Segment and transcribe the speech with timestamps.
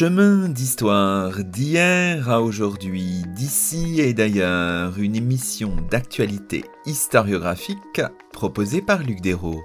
[0.00, 8.00] Chemin d'histoire d'hier à aujourd'hui, d'ici et d'ailleurs, une émission d'actualité historiographique
[8.32, 9.64] proposée par Luc Dérault.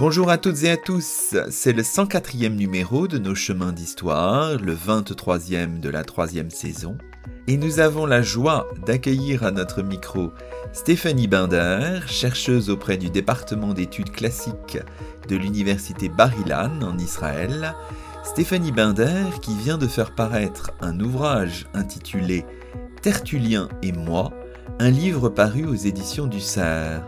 [0.00, 4.74] Bonjour à toutes et à tous, c'est le 104e numéro de nos chemins d'histoire, le
[4.74, 6.98] 23e de la troisième saison,
[7.48, 10.32] et nous avons la joie d'accueillir à notre micro
[10.72, 14.78] Stéphanie Binder, chercheuse auprès du département d'études classiques
[15.28, 17.74] de l'université Bar-Ilan en Israël,
[18.24, 22.44] Stéphanie Binder qui vient de faire paraître un ouvrage intitulé
[23.02, 24.32] Tertullien et moi,
[24.78, 27.02] un livre paru aux éditions du Cerf.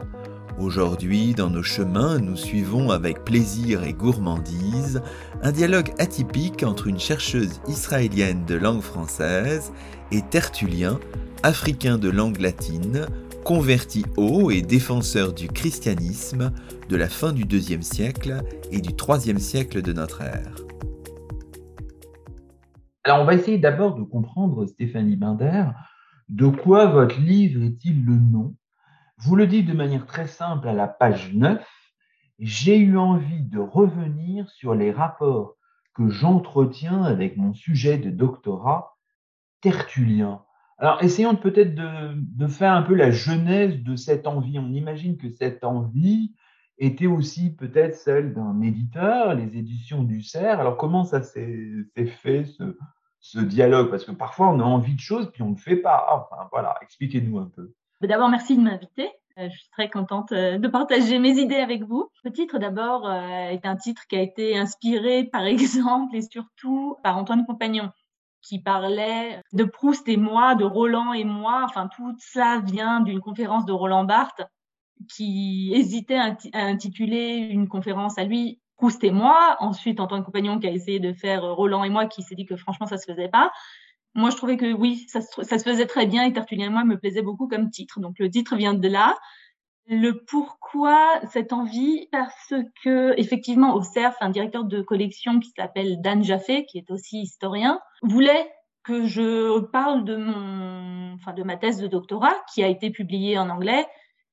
[0.59, 5.03] Aujourd'hui, dans nos chemins, nous suivons avec plaisir et gourmandise
[5.43, 9.73] un dialogue atypique entre une chercheuse israélienne de langue française
[10.13, 11.01] et Tertullien,
[11.43, 13.07] africain de langue latine,
[13.45, 16.53] converti haut et défenseur du christianisme
[16.89, 20.55] de la fin du IIe siècle et du IIIe siècle de notre ère.
[23.03, 25.65] Alors, on va essayer d'abord de comprendre, Stéphanie Binder,
[26.29, 28.55] de quoi votre livre est-il le nom?
[29.19, 31.65] Vous le dites de manière très simple à la page 9,
[32.41, 35.57] j'ai eu envie de revenir sur les rapports
[35.95, 38.97] que j'entretiens avec mon sujet de doctorat,
[39.61, 40.42] Tertullien.
[40.77, 44.59] Alors, essayons peut-être de, faire un peu la genèse de cette envie.
[44.59, 46.35] On imagine que cette envie
[46.79, 50.59] était aussi peut-être celle d'un éditeur, les éditions du Cerf.
[50.59, 51.87] Alors, comment ça s'est
[52.20, 52.77] fait, ce,
[53.20, 53.91] ce dialogue?
[53.91, 56.09] Parce que parfois, on a envie de choses, puis on ne le fait pas.
[56.11, 57.73] Enfin, voilà, expliquez-nous un peu.
[58.07, 59.11] D'abord, merci de m'inviter.
[59.39, 62.09] Euh, je suis très contente euh, de partager mes idées avec vous.
[62.23, 66.97] Ce titre, d'abord, euh, est un titre qui a été inspiré, par exemple, et surtout
[67.03, 67.91] par Antoine Compagnon,
[68.43, 71.63] qui parlait de Proust et moi, de Roland et moi.
[71.64, 74.43] Enfin, tout ça vient d'une conférence de Roland Barthes,
[75.11, 79.57] qui hésitait à intituler une conférence à lui Proust et moi.
[79.59, 82.57] Ensuite, Antoine Compagnon qui a essayé de faire Roland et moi, qui s'est dit que
[82.57, 83.51] franchement, ça se faisait pas
[84.14, 86.98] moi, je trouvais que oui, ça, ça, se faisait très bien et Tertullien moi me
[86.98, 88.01] plaisait beaucoup comme titre.
[88.01, 89.17] Donc, le titre vient de là.
[89.86, 92.08] Le pourquoi cette envie?
[92.11, 96.91] Parce que, effectivement, au CERF, un directeur de collection qui s'appelle Dan Jaffé, qui est
[96.91, 98.51] aussi historien, voulait
[98.85, 103.36] que je parle de mon, enfin, de ma thèse de doctorat, qui a été publiée
[103.39, 103.86] en anglais,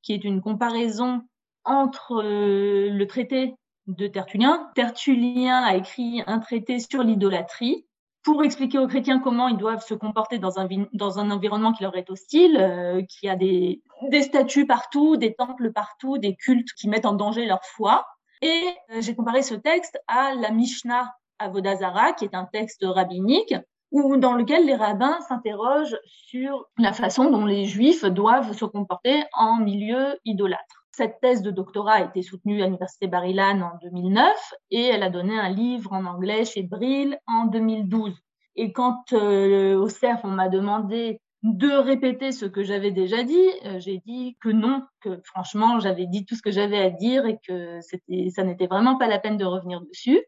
[0.03, 1.21] qui est une comparaison
[1.63, 3.55] entre euh, le traité
[3.87, 4.69] de Tertullien.
[4.75, 7.85] Tertullien a écrit un traité sur l'idolâtrie
[8.23, 11.83] pour expliquer aux chrétiens comment ils doivent se comporter dans un, dans un environnement qui
[11.83, 16.71] leur est hostile, euh, qui a des, des statues partout, des temples partout, des cultes
[16.77, 18.05] qui mettent en danger leur foi.
[18.41, 23.55] Et euh, j'ai comparé ce texte à la Mishnah à qui est un texte rabbinique,
[23.91, 29.23] où, dans lequel les rabbins s'interrogent sur la façon dont les juifs doivent se comporter
[29.33, 30.80] en milieu idolâtre.
[30.91, 35.09] Cette thèse de doctorat a été soutenue à l'Université Bar-Ilan en 2009 et elle a
[35.09, 38.13] donné un livre en anglais chez Brill en 2012.
[38.57, 43.49] Et quand euh, au CERF, on m'a demandé de répéter ce que j'avais déjà dit,
[43.65, 47.25] euh, j'ai dit que non, que franchement, j'avais dit tout ce que j'avais à dire
[47.25, 50.21] et que ça n'était vraiment pas la peine de revenir dessus.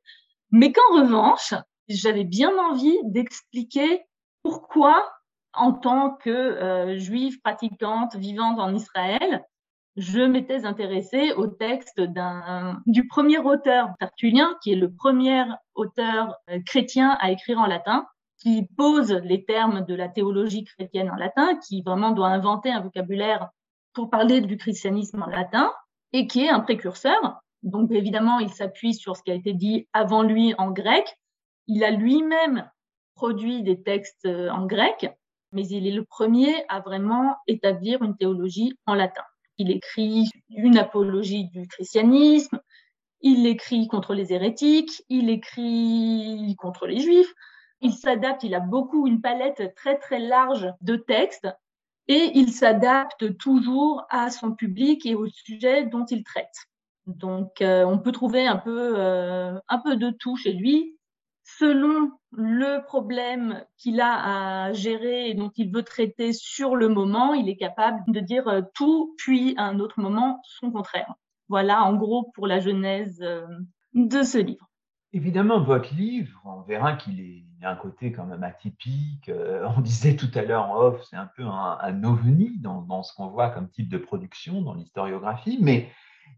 [0.52, 1.53] Mais qu'en revanche,
[1.88, 4.06] j'avais bien envie d'expliquer
[4.44, 5.12] pourquoi,
[5.53, 9.44] en tant que euh, juive pratiquante vivante en Israël,
[9.96, 12.02] je m'étais intéressée au texte
[12.86, 15.44] du premier auteur Tertullien, qui est le premier
[15.76, 21.12] auteur euh, chrétien à écrire en latin, qui pose les termes de la théologie chrétienne
[21.12, 23.50] en latin, qui vraiment doit inventer un vocabulaire
[23.94, 25.72] pour parler du christianisme en latin,
[26.12, 27.42] et qui est un précurseur.
[27.62, 31.18] Donc évidemment, il s'appuie sur ce qui a été dit avant lui en grec.
[31.68, 32.70] Il a lui-même
[33.16, 35.08] produit des textes euh, en grec,
[35.52, 39.23] mais il est le premier à vraiment établir une théologie en latin.
[39.58, 42.59] Il écrit une apologie du christianisme,
[43.22, 47.34] il écrit contre les hérétiques, il écrit contre les juifs.
[47.82, 51.47] Il s'adapte, il a beaucoup une palette très très large de textes
[52.08, 56.67] et il s'adapte toujours à son public et au sujet dont il traite.
[57.05, 60.97] Donc euh, on peut trouver un peu euh, un peu de tout chez lui
[61.43, 67.34] selon le problème qu'il a à gérer et dont il veut traiter sur le moment,
[67.34, 71.13] il est capable de dire euh, tout, puis à un autre moment son contraire.
[71.49, 73.45] Voilà en gros pour la genèse euh,
[73.93, 74.67] de ce livre.
[75.11, 79.29] Évidemment, votre livre, on verra qu'il a un côté quand même atypique.
[79.29, 83.03] Euh, on disait tout à l'heure en off, c'est un peu un, ovni dans, dans
[83.03, 85.91] ce qu'on voit comme type de production dans l'historiographie, mais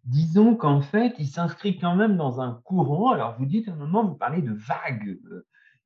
[0.06, 3.12] disons qu'en fait, il s'inscrit quand même dans un courant.
[3.12, 5.18] Alors, vous dites à un moment, vous parlez de vagues.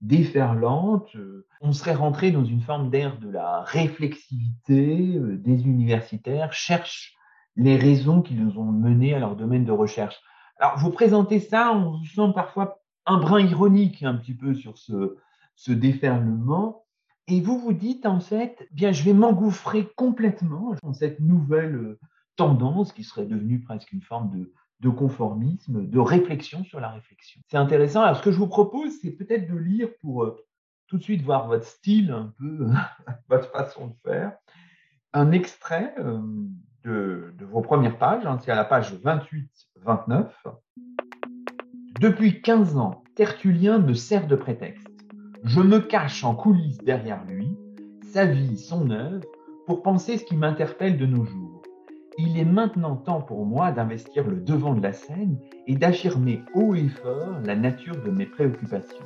[0.02, 1.16] déferlante.
[1.62, 5.20] On serait rentré dans une forme d'ère de la réflexivité.
[5.20, 7.16] Des universitaires cherchent
[7.56, 10.16] les raisons qui nous ont menés à leur domaine de recherche.
[10.60, 14.78] Alors, vous présentez ça, on vous sent parfois un brin ironique un petit peu sur
[14.78, 15.18] ce,
[15.56, 16.86] ce déferlement.
[17.28, 21.98] Et vous vous dites en fait, bien, je vais m'engouffrer complètement dans cette nouvelle
[22.40, 24.46] tendance qui serait devenue presque une forme
[24.80, 27.42] de, conformisme, de réflexion sur la réflexion.
[27.48, 28.02] C'est intéressant.
[28.02, 30.38] Alors, ce que je vous propose, c'est peut-être de lire pour euh,
[30.88, 32.70] tout de suite voir votre style, un peu,
[33.30, 34.38] votre façon de faire,
[35.12, 36.22] un extrait euh,
[36.86, 38.26] de, de, vos premières pages.
[38.26, 40.30] Hein, c'est à la page 28-29.
[42.00, 44.88] Depuis 15 ans, Tertullien me sert de prétexte.
[45.44, 47.54] Je me cache en coulisses derrière lui,
[48.14, 49.28] sa vie, son œuvre,
[49.68, 51.49] pour penser ce qui m'interpelle de nos jours
[52.22, 55.38] il est maintenant temps pour moi d'investir le devant de la scène
[55.68, 59.06] et d'affirmer haut et fort la nature de mes préoccupations.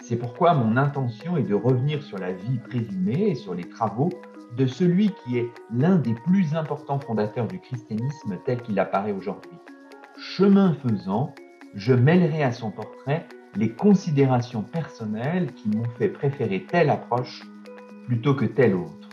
[0.00, 4.08] C'est pourquoi mon intention est de revenir sur la vie présumée et sur les travaux
[4.56, 9.58] de celui qui est l'un des plus importants fondateurs du christianisme tel qu'il apparaît aujourd'hui.
[10.18, 11.34] Chemin faisant,
[11.74, 17.42] je mêlerai à son portrait les considérations personnelles qui m'ont fait préférer telle approche
[18.06, 19.05] plutôt que telle autre.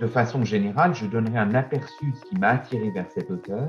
[0.00, 3.66] De façon générale, je donnerai un aperçu de ce qui m'a attiré vers cet auteur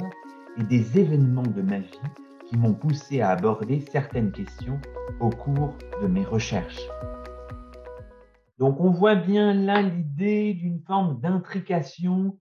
[0.57, 1.99] et des événements de ma vie
[2.45, 4.79] qui m'ont poussé à aborder certaines questions
[5.19, 5.73] au cours
[6.03, 6.87] de mes recherches.
[8.59, 12.37] Donc on voit bien là l'idée d'une forme d'intrication,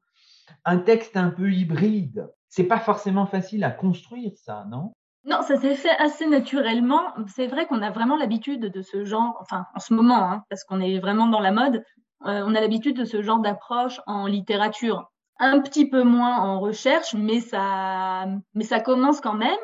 [0.67, 2.29] un texte un peu hybride.
[2.51, 4.93] C'est pas forcément facile à construire ça, non?
[5.25, 7.03] Non, ça s'est fait assez naturellement.
[7.27, 10.65] C'est vrai qu'on a vraiment l'habitude de ce genre, enfin en ce moment, hein, parce
[10.65, 11.83] qu'on est vraiment dans la mode,
[12.27, 16.61] euh, on a l'habitude de ce genre d'approche en littérature, un petit peu moins en
[16.61, 19.59] recherche, mais ça, mais ça commence quand même.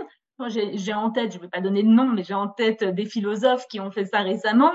[0.49, 3.07] J'ai en tête, je ne vais pas donner de nom, mais j'ai en tête des
[3.07, 4.73] philosophes qui ont fait ça récemment,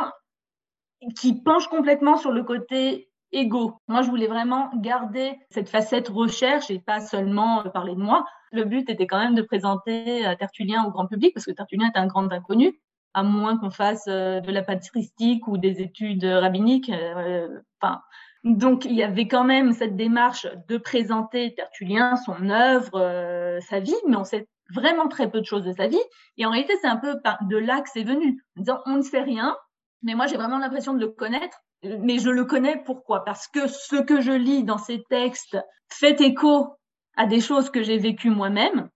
[1.18, 3.78] qui penchent complètement sur le côté égo.
[3.88, 8.26] Moi, je voulais vraiment garder cette facette recherche et pas seulement parler de moi.
[8.52, 11.92] Le but était quand même de présenter euh, Tertullien au grand public parce que Tertullien
[11.94, 12.80] est un grand inconnu
[13.14, 16.90] à moins qu'on fasse euh, de la patristique ou des études rabbiniques.
[16.90, 17.48] Euh,
[17.82, 18.02] enfin,
[18.44, 23.80] donc il y avait quand même cette démarche de présenter Tertullien, son œuvre, euh, sa
[23.80, 26.02] vie, mais on sait vraiment très peu de choses de sa vie.
[26.38, 29.02] Et en réalité, c'est un peu de là que c'est venu, en disant on ne
[29.02, 29.58] sait rien,
[30.04, 31.58] mais moi j'ai vraiment l'impression de le connaître.
[31.84, 33.24] Mais je le connais pourquoi?
[33.24, 35.58] Parce que ce que je lis dans ces textes
[35.90, 36.76] fait écho
[37.16, 38.90] à des choses que j'ai vécues moi-même.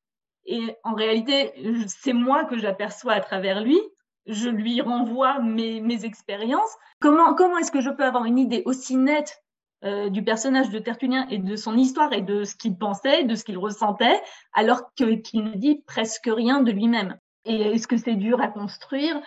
[0.45, 1.53] Et en réalité,
[1.87, 3.79] c'est moi que j'aperçois à travers lui
[4.25, 6.75] je lui renvoie mes, expériences.
[6.99, 9.43] Comment, comment est-ce que je peux avoir une idée aussi nette
[9.83, 13.35] euh, du personnage de Tertullien et de son histoire et de ce qu'il pensait, de
[13.35, 14.21] ce qu'il ressentait,
[14.53, 17.17] alors qu'il ne dit presque rien de lui-même?
[17.45, 19.21] Et est-ce que c'est dur à construire?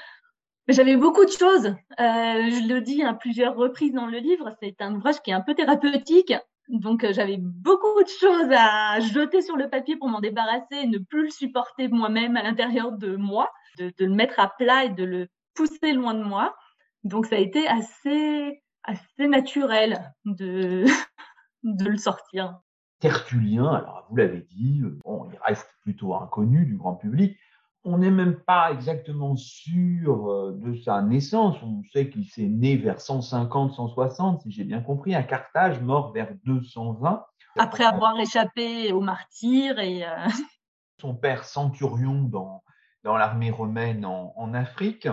[0.68, 1.66] J'avais beaucoup de choses.
[1.66, 4.56] Euh, je le dis à plusieurs reprises dans le livre.
[4.60, 6.32] C'est un ouvrage qui est un peu thérapeutique.
[6.68, 10.86] Donc euh, j'avais beaucoup de choses à jeter sur le papier pour m'en débarrasser et
[10.86, 14.90] ne plus le supporter moi-même à l'intérieur de moi de, le mettre à plat et
[14.90, 16.54] de le pousser loin de moi.
[17.04, 20.84] Donc ça a été assez, assez naturel de,
[21.62, 22.60] de le sortir.
[23.00, 27.36] Tertullien, alors vous l'avez dit, euh, bon, il reste plutôt inconnu du grand public.
[27.84, 31.56] On n'est même pas exactement sûr euh, de sa naissance.
[31.62, 36.34] On sait qu'il s'est né vers 150-160, si j'ai bien compris, à Carthage, mort vers
[36.44, 37.24] 220.
[37.58, 40.04] Après avoir échappé au martyr et...
[40.04, 40.28] Euh,
[41.00, 42.64] Son père centurion dans,
[43.06, 45.08] dans l'armée romaine en, Afrique.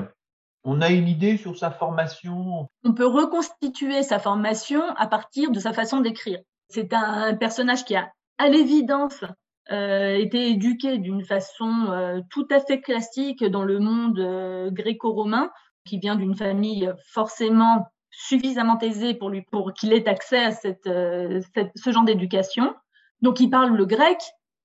[0.63, 2.67] On a une idée sur sa formation?
[2.83, 6.39] On peut reconstituer sa formation à partir de sa façon d'écrire.
[6.69, 9.23] C'est un personnage qui a, à l'évidence,
[9.71, 15.51] euh, été éduqué d'une façon euh, tout à fait classique dans le monde euh, gréco-romain,
[15.85, 21.91] qui vient d'une famille forcément suffisamment aisée pour, pour qu'il ait accès à cette, ce
[21.91, 22.73] genre d'éducation.
[23.21, 24.17] Donc il parle le grec,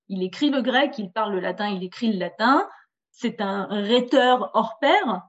[0.07, 2.67] il écrit le grec, il parle le latin, il écrit le latin
[3.19, 5.27] c'est un rhéteur hors pair,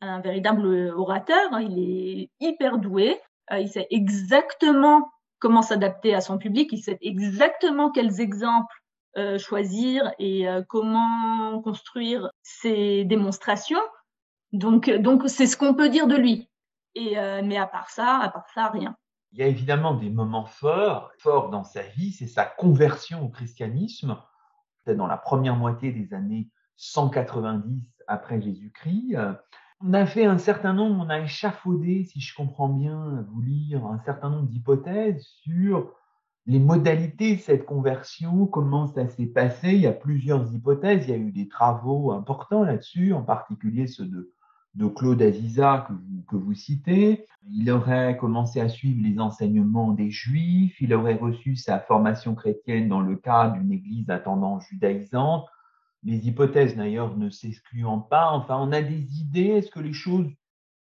[0.00, 1.60] un véritable orateur.
[1.60, 3.20] Il est hyper doué.
[3.52, 6.70] Euh, il sait exactement comment s'adapter à son public.
[6.72, 8.74] Il sait exactement quels exemples
[9.18, 13.82] euh, choisir et euh, comment construire ses démonstrations.
[14.52, 16.48] Donc, donc c'est ce qu'on peut dire de lui.
[16.96, 18.96] Mais à part ça, à part ça, rien.
[19.32, 23.28] Il y a évidemment des moments forts, forts dans sa vie, c'est sa conversion au
[23.28, 24.16] christianisme,
[24.86, 26.48] dans la première moitié des années
[26.80, 29.16] 190 après Jésus-Christ.
[29.82, 33.86] On a fait un certain nombre, on a échafaudé, si je comprends bien, vous lire
[33.86, 35.92] un certain nombre d'hypothèses sur
[36.46, 39.74] les modalités de cette conversion, comment ça s'est passé.
[39.74, 43.86] Il y a plusieurs hypothèses, il y a eu des travaux importants là-dessus, en particulier
[43.86, 44.32] ceux de
[44.74, 45.88] de Claude Aziza
[46.28, 47.26] que vous, citez.
[47.48, 52.88] Il aurait commencé à suivre les enseignements des Juifs, il aurait reçu sa formation chrétienne
[52.88, 55.46] dans le cadre d'une église à tendance judaïsante.
[56.02, 58.30] Les hypothèses d'ailleurs ne s'excluant pas.
[58.30, 59.48] Enfin, on a des idées.
[59.48, 60.26] Est-ce que les choses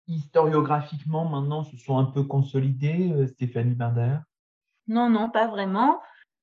[0.08, 4.18] historiographiquement maintenant se sont un peu consolidées, euh, Stéphanie Binder?
[4.88, 6.00] Non, non, pas vraiment.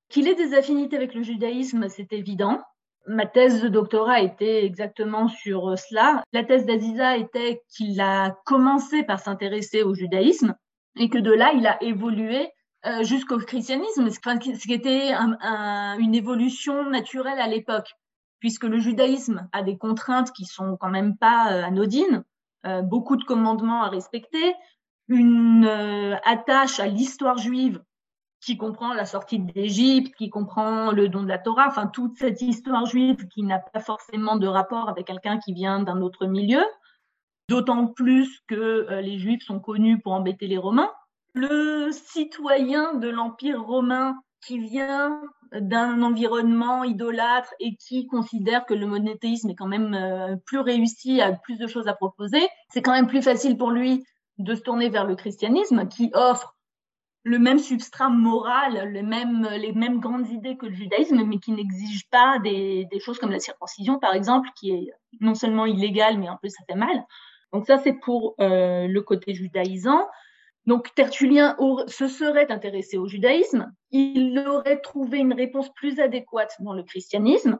[0.08, 2.60] Qu'il ait des affinités avec le judaïsme, c'est évident.
[3.08, 6.22] Ma thèse de doctorat était exactement sur euh, cela.
[6.32, 10.54] La thèse d'Aziza était qu'il a commencé par s'intéresser au judaïsme
[10.98, 12.48] et que de là, il a évolué
[12.86, 14.20] euh, jusqu'au christianisme, ce
[14.58, 17.90] qui était une évolution naturelle à l'époque,
[18.38, 22.24] puisque le judaïsme a des contraintes qui sont quand même pas euh, anodines,
[22.82, 24.52] beaucoup de commandements à respecter,
[25.06, 25.64] une
[26.24, 27.80] attache à l'histoire juive
[28.46, 32.40] qui comprend la sortie d'Égypte, qui comprend le don de la Torah, enfin toute cette
[32.42, 36.64] histoire juive qui n'a pas forcément de rapport avec quelqu'un qui vient d'un autre milieu,
[37.48, 40.92] d'autant plus que euh, les Juifs sont connus pour embêter les Romains.
[41.34, 45.20] Le citoyen de l'Empire romain qui vient
[45.52, 51.20] d'un environnement idolâtre et qui considère que le monothéisme est quand même euh, plus réussi,
[51.20, 54.04] a plus de choses à proposer, c'est quand même plus facile pour lui
[54.38, 56.56] de se tourner vers le christianisme qui offre
[57.26, 61.50] le même substrat moral, les mêmes, les mêmes grandes idées que le judaïsme, mais qui
[61.50, 66.28] n'exige pas des, choses comme la circoncision, par exemple, qui est non seulement illégale, mais
[66.28, 67.04] en plus ça fait mal.
[67.52, 70.06] Donc ça, c'est pour euh, le côté judaïsant.
[70.66, 71.56] Donc Tertullien
[71.86, 77.58] se serait intéressé au judaïsme, il aurait trouvé une réponse plus adéquate dans le christianisme.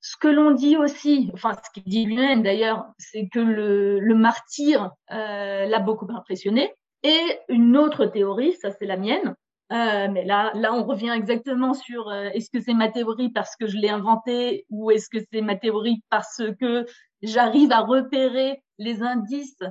[0.00, 4.90] Ce que l'on dit aussi, enfin ce qu'il dit lui-même d'ailleurs, c'est que le, martyr
[5.12, 6.72] euh, l'a beaucoup impressionné.
[7.02, 9.34] Et une autre théorie, ça c'est la mienne,
[9.72, 13.54] euh, mais là, là, on revient exactement sur euh, est-ce que c'est ma théorie parce
[13.54, 16.86] que je l'ai inventée ou est-ce que c'est ma théorie parce que
[17.22, 19.62] j'arrive à repérer les indices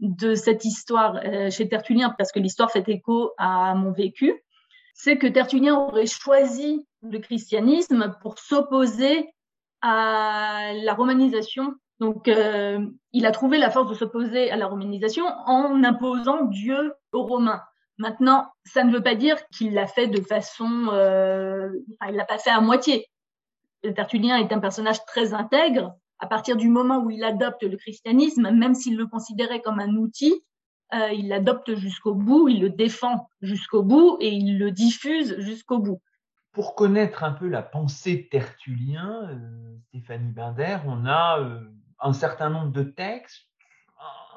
[0.00, 4.34] de cette histoire euh, chez Tertullien parce que l'histoire fait écho à mon vécu.
[4.94, 9.28] C'est que Tertullien aurait choisi le christianisme pour s'opposer
[9.82, 15.26] à la romanisation donc, euh, il a trouvé la force de s'opposer à la romanisation
[15.46, 17.62] en imposant Dieu aux Romains.
[17.98, 22.26] Maintenant, ça ne veut pas dire qu'il l'a fait de façon, euh, enfin, il l'a
[22.26, 23.08] pas fait à moitié.
[23.94, 25.94] Tertullien est un personnage très intègre.
[26.18, 29.94] À partir du moment où il adopte le christianisme, même s'il le considérait comme un
[29.96, 30.34] outil,
[30.94, 35.78] euh, il l'adopte jusqu'au bout, il le défend jusqu'au bout et il le diffuse jusqu'au
[35.78, 36.00] bout.
[36.52, 41.38] Pour connaître un peu la pensée de Tertullien, euh, Stéphanie Binder, on a
[42.00, 43.46] un certain nombre de textes,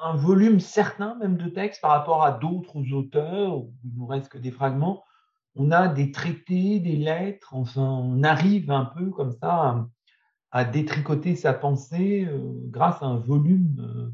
[0.02, 4.38] un volume certain même de textes par rapport à d'autres auteurs, il nous reste que
[4.38, 5.04] des fragments.
[5.56, 9.86] On a des traités, des lettres, enfin, on arrive un peu comme ça
[10.64, 14.10] détricoter sa pensée euh, grâce à un volume euh,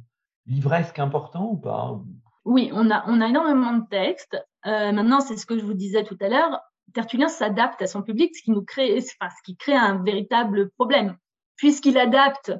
[0.47, 2.00] livresque important ou pas?
[2.45, 4.37] Oui, on a, on a énormément de textes.
[4.66, 6.61] Euh, maintenant, c'est ce que je vous disais tout à l'heure.
[6.95, 10.71] Tertullien s'adapte à son public, ce qui nous crée, enfin, ce qui crée un véritable
[10.71, 11.16] problème,
[11.57, 12.52] puisqu'il adapte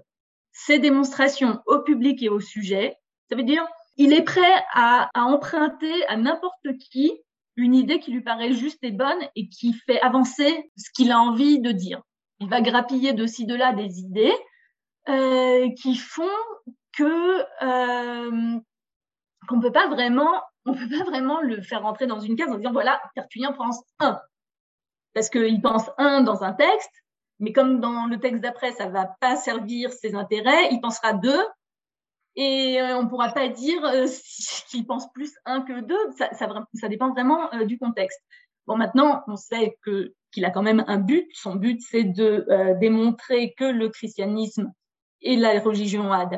[0.52, 2.97] ses démonstrations au public et au sujet.
[3.28, 3.64] Ça veut dire,
[3.97, 7.12] il est prêt à, emprunter à n'importe qui
[7.56, 11.18] une idée qui lui paraît juste et bonne et qui fait avancer ce qu'il a
[11.18, 12.02] envie de dire.
[12.40, 14.35] Il va grappiller de ci, de là des idées
[15.09, 16.25] euh, qui font
[16.97, 18.59] que euh,
[19.49, 22.57] qu'on peut pas vraiment, on peut pas vraiment le faire rentrer dans une case en
[22.57, 24.21] disant voilà, Tertullien pense un,
[25.14, 26.90] parce qu'il pense un dans un texte,
[27.38, 31.45] mais comme dans le texte d'après, ça va pas servir ses intérêts, il pensera deux.
[32.38, 33.81] Et euh, on ne pourra pas dire
[34.69, 36.12] qu'il pense plus un que deux.
[36.19, 38.21] Ça, ça, dépend vraiment du contexte.
[38.66, 41.28] Bon, maintenant, on sait que qu'il a quand même un but.
[41.32, 42.46] Son but, c'est de
[42.80, 44.73] démontrer que le christianisme
[45.23, 46.28] est la religion à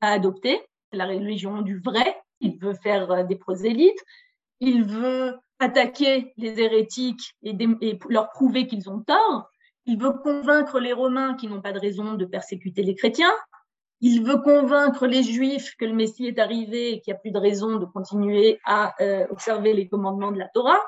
[0.00, 2.20] à adopter, c'est la religion du vrai.
[2.40, 3.98] Il veut faire des prosélytes.
[4.60, 9.50] Il veut attaquer les hérétiques et, et leur prouver qu'ils ont tort.
[9.86, 13.32] Il veut convaincre les Romains qui n'ont pas de raison de persécuter les chrétiens.
[14.00, 17.30] Il veut convaincre les Juifs que le Messie est arrivé et qu'il n'y a plus
[17.30, 20.80] de raison de continuer à euh, observer les commandements de la Torah.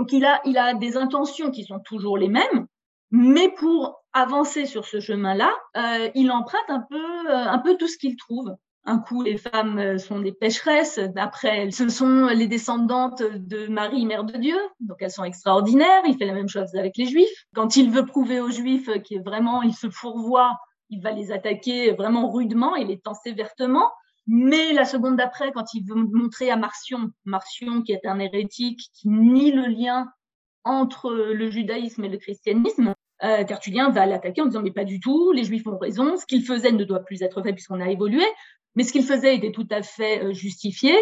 [0.00, 2.66] Donc il a, il a des intentions qui sont toujours les mêmes,
[3.10, 7.86] mais pour avancer sur ce chemin-là, euh, il emprunte un peu, euh, un peu tout
[7.86, 8.56] ce qu'il trouve.
[8.86, 10.98] Un coup, les femmes euh, sont des pécheresses.
[11.16, 14.56] Après, ce sont les descendantes de Marie, mère de Dieu.
[14.80, 16.00] Donc, elles sont extraordinaires.
[16.06, 17.44] Il fait la même chose avec les Juifs.
[17.54, 20.56] Quand il veut prouver aux Juifs qu'il vraiment, il se fourvoie,
[20.88, 23.90] il va les attaquer vraiment rudement et les tenter vertement.
[24.26, 28.90] Mais la seconde d'après, quand il veut montrer à Marcion, Marcion qui est un hérétique,
[28.94, 30.08] qui nie le lien
[30.64, 35.00] entre le judaïsme et le christianisme, euh, Tertullien va l'attaquer en disant mais pas du
[35.00, 37.90] tout, les Juifs ont raison, ce qu'il faisait ne doit plus être fait puisqu'on a
[37.90, 38.24] évolué.
[38.76, 40.94] Mais ce qu'il faisait était tout à fait euh, justifié.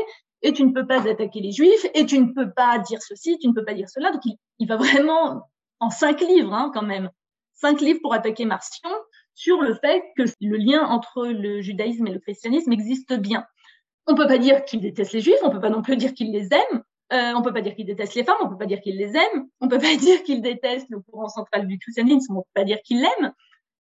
[0.42, 3.38] Et tu ne peux pas attaquer les juifs, et tu ne peux pas dire ceci,
[3.40, 4.12] tu ne peux pas dire cela.
[4.12, 4.22] Donc
[4.58, 5.42] il, va vraiment
[5.80, 7.10] en cinq livres hein, quand même.
[7.54, 8.90] Cinq livres pour attaquer Marcion
[9.38, 13.46] sur le fait que le lien entre le judaïsme et le christianisme existe bien.
[14.08, 16.32] On peut pas dire qu'il déteste les juifs, on peut pas non plus dire qu'il
[16.32, 18.80] les aime, euh, on peut pas dire qu'il déteste les femmes, on peut pas dire
[18.80, 22.40] qu'il les aime, on peut pas dire qu'il déteste le courant central du christianisme, on
[22.40, 23.32] peut pas dire qu'il l'aime.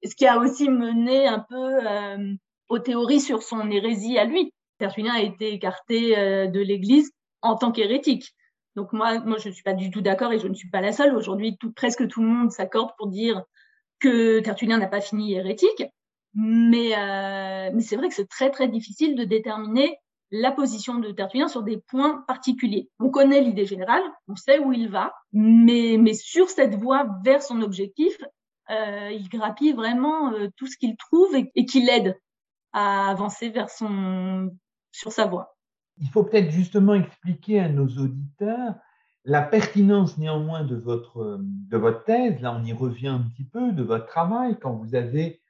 [0.02, 2.34] Ce qui a aussi mené un peu euh,
[2.68, 4.52] aux théories sur son hérésie à lui.
[4.78, 8.34] Tertullien a été écarté euh, de l'Église en tant qu'hérétique.
[8.74, 10.80] Donc moi, moi, je ne suis pas du tout d'accord et je ne suis pas
[10.80, 11.14] la seule.
[11.14, 13.44] Aujourd'hui, tout, presque tout le monde s'accorde pour dire
[14.04, 15.84] que Tertullien n'a pas fini hérétique.
[16.34, 19.96] Mais, euh, mais c'est vrai que c'est très très difficile de déterminer
[20.30, 22.90] la position de Tertullien sur des points particuliers.
[22.98, 27.40] On connaît l'idée générale, on sait où il va, mais, mais sur cette voie vers
[27.40, 28.18] son objectif,
[28.70, 32.18] euh, il grappille vraiment euh, tout ce qu'il trouve et, et qui l'aide
[32.72, 34.50] à avancer vers son,
[34.90, 35.54] sur sa voie.
[36.00, 38.74] Il faut peut-être justement expliquer à nos auditeurs
[39.24, 42.40] la pertinence néanmoins de votre, de votre thèse.
[42.40, 45.40] Là, on y revient un petit peu, de votre travail, quand vous avez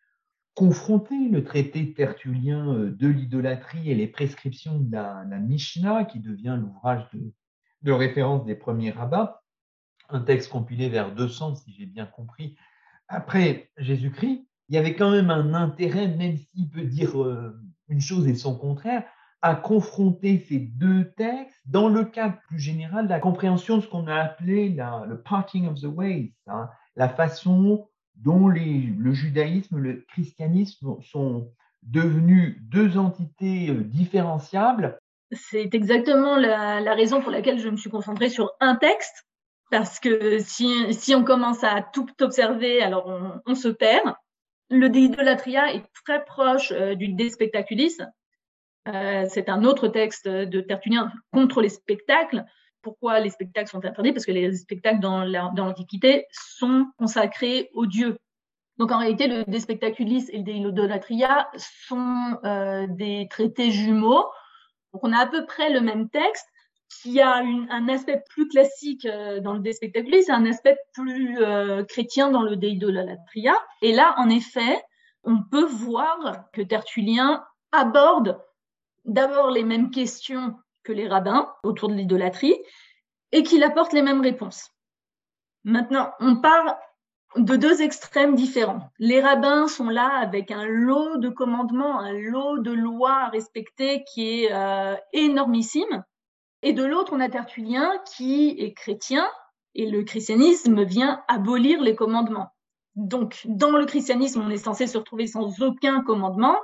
[0.54, 6.57] confronté le traité tertullien euh, de l'idolâtrie et les prescriptions de la, Mishnah, qui devient
[6.61, 7.33] l'ouvrage de,
[7.83, 9.35] de référence des premiers rabbins,
[10.09, 12.57] un texte compilé vers 200, si j'ai bien compris,
[13.09, 18.00] après Jésus-Christ, il y avait quand même un intérêt, même s'il peut dire euh, une
[18.00, 19.04] chose et son contraire,
[19.44, 23.86] à confronter ces deux textes dans le cadre plus général de la compréhension de ce
[23.86, 30.02] qu'on a appelé le parting of the ways, hein, la façon dont le judaïsme, le
[30.08, 34.98] christianisme sont devenus deux entités euh, différenciables.
[35.30, 39.26] C'est exactement la, raison pour laquelle je me suis concentrée sur un texte,
[39.70, 43.12] parce que si, on commence à tout observer, alors
[43.44, 44.14] on, se perd.
[44.70, 47.98] Le déidolatria est très proche euh, du De Spectaculis,
[48.88, 52.44] euh, c'est un autre texte de Tertullien contre les spectacles.
[52.83, 54.12] Pourquoi les spectacles sont interdits?
[54.12, 58.18] Parce que les spectacles dans l'Antiquité sont consacrés aux dieux.
[58.77, 64.27] Donc en réalité, le De Spectaculis et le De Idolatria sont euh, des traités jumeaux.
[64.92, 66.47] Donc on a à peu près le même texte
[67.03, 71.38] qui a un aspect plus classique euh, dans le De Spectaculis et un aspect plus
[71.88, 73.55] chrétien dans le De Idolatria.
[73.81, 74.83] Et là, en effet,
[75.23, 78.38] on peut voir que Tertullien aborde
[79.05, 82.57] d'abord les mêmes questions que les rabbins autour de l'idolâtrie
[83.33, 84.71] et qu'il apporte les mêmes réponses.
[85.64, 86.77] Maintenant, on part
[87.37, 88.90] de deux extrêmes différents.
[88.99, 94.05] Les rabbins sont là avec un lot de commandements, un lot de lois à respecter
[94.05, 96.05] qui est euh, énormissime.
[96.62, 99.29] Et de l'autre, on a Tertullien qui est chrétien
[99.75, 102.51] et le christianisme vient abolir les commandements.
[102.95, 106.57] Donc, dans le christianisme, on est censé se retrouver sans aucun commandement.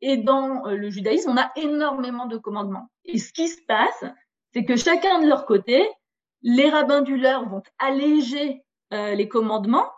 [0.00, 2.90] Et dans euh, le judaïsme, on a énormément de commandements.
[3.04, 4.04] Et ce qui se passe,
[4.52, 5.88] c'est que chacun de leur côté,
[6.42, 9.90] les rabbins du leur vont alléger euh, les commandements,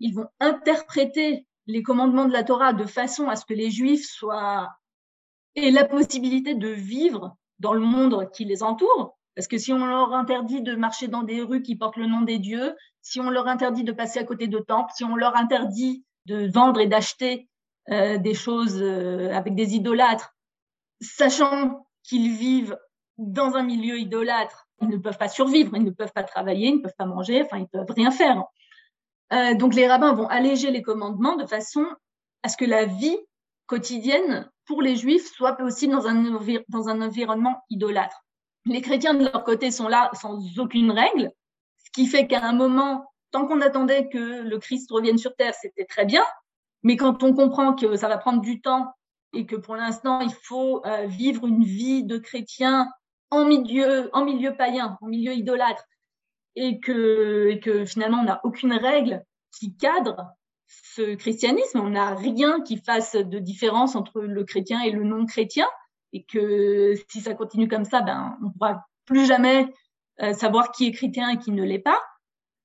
[0.00, 4.06] ils vont interpréter les commandements de la Torah de façon à ce que les juifs
[4.06, 4.70] soient
[5.56, 9.16] aient la possibilité de vivre dans le monde qui les entoure.
[9.36, 12.22] Parce que si on leur interdit de marcher dans des rues qui portent le nom
[12.22, 15.36] des dieux, si on leur interdit de passer à côté de temples, si on leur
[15.36, 17.48] interdit de vendre et d'acheter
[17.90, 20.34] euh, des choses euh, avec des idolâtres,
[21.00, 22.78] sachant qu'ils vivent
[23.18, 26.76] dans un milieu idolâtre, ils ne peuvent pas survivre, ils ne peuvent pas travailler, ils
[26.76, 28.42] ne peuvent pas manger, enfin ils peuvent rien faire.
[29.32, 31.86] Euh, donc les rabbins vont alléger les commandements de façon
[32.42, 33.18] à ce que la vie
[33.66, 38.24] quotidienne pour les juifs soit possible dans un, dans un environnement idolâtre.
[38.66, 41.30] Les chrétiens de leur côté sont là sans aucune règle,
[41.84, 45.54] ce qui fait qu'à un moment, tant qu'on attendait que le Christ revienne sur terre,
[45.60, 46.24] c'était très bien,
[46.84, 48.94] mais quand on comprend que ça va prendre du temps
[49.32, 52.88] et que pour l'instant, il faut euh, vivre une vie de chrétien
[53.30, 55.84] en milieu, en milieu païen, en milieu idolâtre,
[56.54, 60.28] et que, que finalement, on n'a aucune règle qui cadre
[60.68, 65.66] ce christianisme, on n'a rien qui fasse de différence entre le chrétien et le non-chrétien,
[66.12, 69.66] et que si ça continue comme ça, ben, on ne pourra plus jamais
[70.22, 72.00] euh, savoir qui est chrétien et qui ne l'est pas.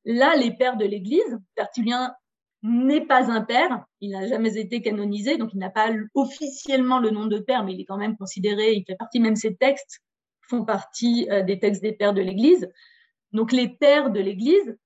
[0.05, 2.13] Là, les pères de l'Église, Tertullien
[2.62, 7.10] n'est pas un père, il n'a jamais été canonisé, donc il n'a pas officiellement le
[7.10, 10.02] nom de père, mais il est quand même considéré, il fait partie, même ses textes
[10.50, 12.69] font partie euh, des textes des pères de l'Église.
[13.32, 14.78] Donc les pères de l'Église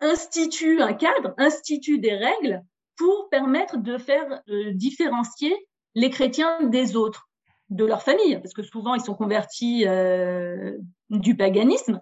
[0.00, 2.62] instituent un cadre, instituent des règles
[2.96, 5.54] pour permettre de faire euh, différencier
[5.94, 7.28] les chrétiens des autres,
[7.70, 10.76] de leur famille, parce que souvent ils sont convertis euh,
[11.08, 12.00] du paganisme.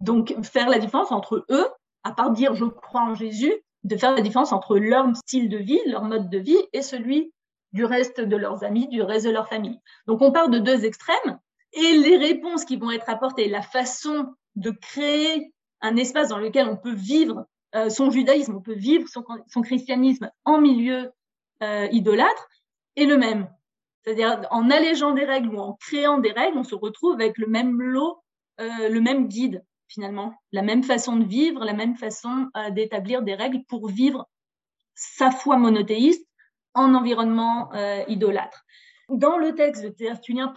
[0.00, 1.66] Donc faire la différence entre eux,
[2.04, 3.52] à part dire je crois en Jésus,
[3.84, 7.32] de faire la différence entre leur style de vie, leur mode de vie et celui
[7.72, 9.78] du reste de leurs amis, du reste de leur famille.
[10.06, 11.38] Donc on part de deux extrêmes
[11.72, 16.68] et les réponses qui vont être apportées, la façon de créer un espace dans lequel
[16.68, 21.10] on peut vivre euh, son judaïsme, on peut vivre son, christianisme en milieu
[21.62, 22.48] euh, idolâtre,
[22.96, 23.48] est le même.
[24.02, 27.48] C'est-à-dire en allégeant des règles ou en créant des règles, on se retrouve avec le
[27.48, 28.22] même lot,
[28.60, 33.34] euh, le même guide finalement, la même façon de vivre, la même façon d'établir des
[33.34, 34.26] règles pour vivre
[34.94, 36.26] sa foi monothéiste
[36.74, 37.70] en environnement
[38.08, 38.64] idolâtre.
[39.10, 40.52] Dans le texte de Tertullien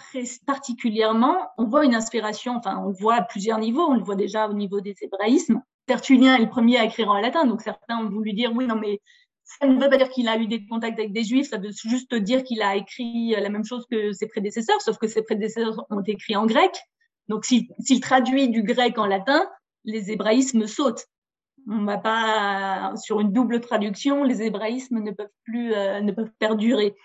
[0.46, 4.48] particulièrement, on voit une inspiration, enfin on voit à plusieurs niveaux, on le voit déjà
[4.48, 8.10] au niveau des hébraïsmes, Tertullien est le premier à écrire en latin, donc certains ont
[8.10, 9.02] voulu dire oui, non, mais
[9.44, 11.72] ça ne veut pas dire qu'il a eu des contacts avec des juifs, ça veut
[11.72, 15.86] juste dire qu'il a écrit la même chose que ses prédécesseurs, sauf que ses prédécesseurs
[15.90, 16.72] ont écrit en grec.
[17.28, 19.48] Donc s'il traduit du grec en latin,
[19.84, 21.06] les hébraïsmes sautent.
[21.70, 26.32] On va pas sur une double traduction, les hébraïsmes ne peuvent plus euh, ne peuvent
[26.40, 26.96] perdurer.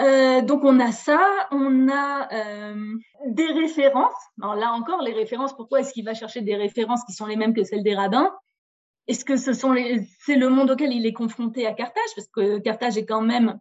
[0.00, 1.20] Euh, donc on a ça,
[1.52, 2.94] on a euh,
[3.26, 4.12] des références.
[4.42, 7.36] Alors là encore, les références, pourquoi est-ce qu'il va chercher des références qui sont les
[7.36, 8.30] mêmes que celles des rabbins?
[9.06, 12.10] Est-ce que ce sont les, c'est le monde auquel il est confronté à Carthage?
[12.16, 13.58] Parce que Carthage est quand même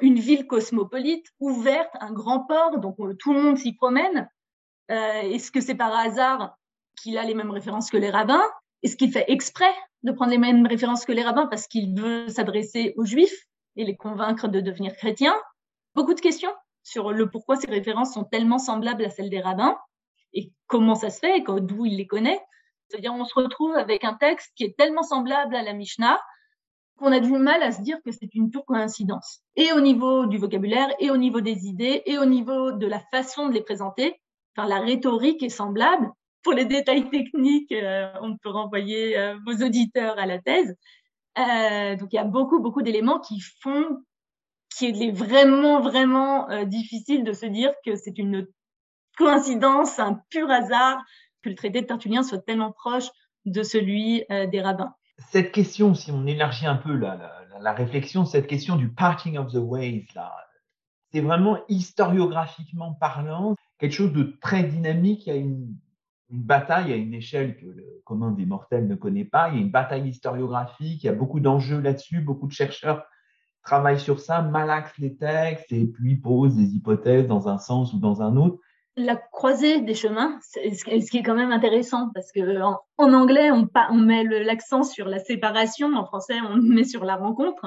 [0.00, 4.28] une ville cosmopolite, ouverte, un grand port, donc tout le monde s'y promène.
[4.88, 6.56] Est-ce que c'est par hasard
[7.00, 8.44] qu'il a les mêmes références que les rabbins?
[8.82, 12.28] Est-ce qu'il fait exprès de prendre les mêmes références que les rabbins parce qu'il veut
[12.28, 15.36] s'adresser aux juifs et les convaincre de devenir chrétiens?
[15.94, 19.78] Beaucoup de questions sur le pourquoi ces références sont tellement semblables à celles des rabbins
[20.34, 22.40] et comment ça se fait et d'où il les connaît.
[22.88, 26.20] C'est-à-dire, on se retrouve avec un texte qui est tellement semblable à la Mishnah
[26.96, 29.40] qu'on a du mal à se dire que c'est une pure coïncidence.
[29.56, 33.00] Et au niveau du vocabulaire, et au niveau des idées, et au niveau de la
[33.10, 34.20] façon de les présenter,
[34.56, 36.10] enfin, la rhétorique est semblable.
[36.42, 40.76] Pour les détails techniques, euh, on peut renvoyer euh, vos auditeurs à la thèse.
[41.38, 44.04] Euh, donc il y a beaucoup, beaucoup d'éléments qui font
[44.76, 48.48] qu'il est vraiment, vraiment difficile de se dire que c'est une
[49.16, 51.00] coïncidence, un pur hasard
[51.42, 53.08] que le traité de Tertullien soit tellement proche
[53.44, 54.92] de celui des rabbins.
[55.30, 59.38] Cette question, si on élargit un peu la, la, la réflexion, cette question du parting
[59.38, 60.32] of the ways, là,
[61.14, 65.28] c'est vraiment historiographiquement parlant quelque chose de très dynamique.
[65.28, 65.76] Il y a une
[66.28, 69.48] bataille à une échelle que le commun des mortels ne connaît pas.
[69.48, 73.04] Il y a une bataille historiographique, il y a beaucoup d'enjeux là-dessus, beaucoup de chercheurs
[73.62, 77.98] travaillent sur ça, malaxent les textes et puis posent des hypothèses dans un sens ou
[77.98, 78.58] dans un autre.
[78.96, 83.68] La croisée des chemins, ce qui est quand même intéressant parce que en, anglais on,
[83.90, 87.66] on met l'accent sur la séparation, en français on met sur la rencontre.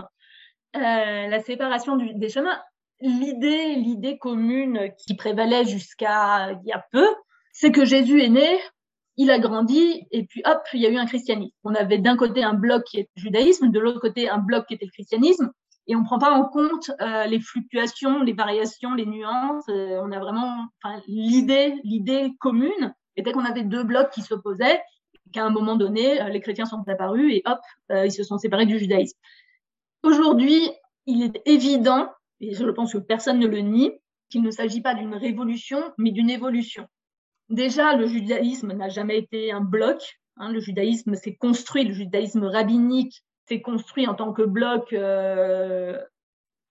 [0.76, 2.60] Euh, la séparation des chemins,
[3.02, 7.08] l'idée, l'idée commune qui prévalait jusqu'à il y a peu,
[7.54, 8.60] c'est que Jésus est né,
[9.18, 11.56] il a grandi, et puis hop, il y a eu un christianisme.
[11.64, 14.68] On avait d'un côté un bloc qui est le judaïsme, de l'autre côté un bloc
[14.68, 15.52] qui était le christianisme,
[15.88, 19.68] et on ne prend pas en compte euh, les fluctuations, les variations, les nuances.
[19.70, 24.82] Euh, on a vraiment, enfin, l'idée, l'idée commune était qu'on avait deux blocs qui s'opposaient,
[25.32, 28.66] qu'à un moment donné, euh, les chrétiens sont apparus et hop, ils se sont séparés
[28.66, 29.18] du judaïsme.
[30.04, 30.70] Aujourd'hui,
[31.06, 33.92] il est évident, et je pense que personne ne le nie,
[34.30, 36.88] qu'il ne s'agit pas d'une révolution, mais d'une évolution.
[37.50, 40.20] Déjà, le judaïsme n'a jamais été un bloc.
[40.40, 40.52] Hein.
[40.52, 45.98] le judaïsme s'est construit, le judaïsme rabbinique s'est construit en tant que bloc euh,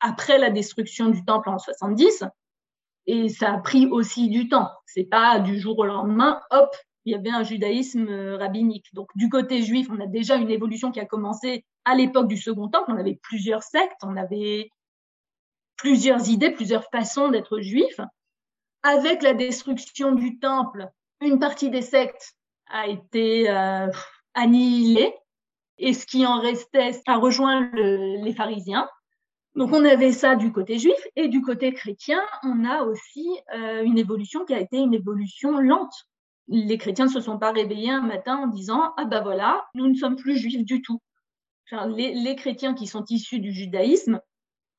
[0.01, 2.25] après la destruction du temple en 70.
[3.07, 4.71] Et ça a pris aussi du temps.
[4.85, 6.77] C'est pas du jour au lendemain, hop,
[7.07, 8.87] il y avait un judaïsme rabbinique.
[8.93, 12.37] Donc du côté juif, on a déjà une évolution qui a commencé à l'époque du
[12.37, 12.91] Second Temple.
[12.93, 14.71] On avait plusieurs sectes, on avait
[15.77, 18.01] plusieurs idées, plusieurs façons d'être juif
[18.87, 20.89] avec la destruction du temple,
[21.21, 22.35] une partie des sectes
[22.69, 23.89] a été euh,
[24.35, 25.13] annihilée
[25.79, 28.89] et ce qui en restait a rejoint les pharisiens.
[29.57, 33.83] Donc on avait ça du côté juif et du côté chrétien, on a aussi euh,
[33.83, 35.95] une évolution qui a été une évolution lente.
[36.49, 39.89] Les chrétiens ne se sont pas réveillés un matin en disant ah ben voilà, nous
[39.89, 41.01] ne sommes plus juifs du tout.
[41.73, 44.21] les, les chrétiens qui sont issus du judaïsme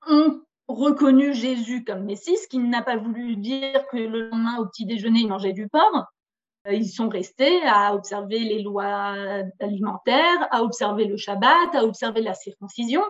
[0.07, 4.65] ont reconnu Jésus comme Messie, ce qui n'a pas voulu dire que le lendemain, au
[4.65, 6.05] petit déjeuner, ils mangeaient du porc.
[6.67, 9.15] Euh, ils sont restés à observer les lois
[9.59, 13.01] alimentaires, à observer le Shabbat, à observer la circoncision.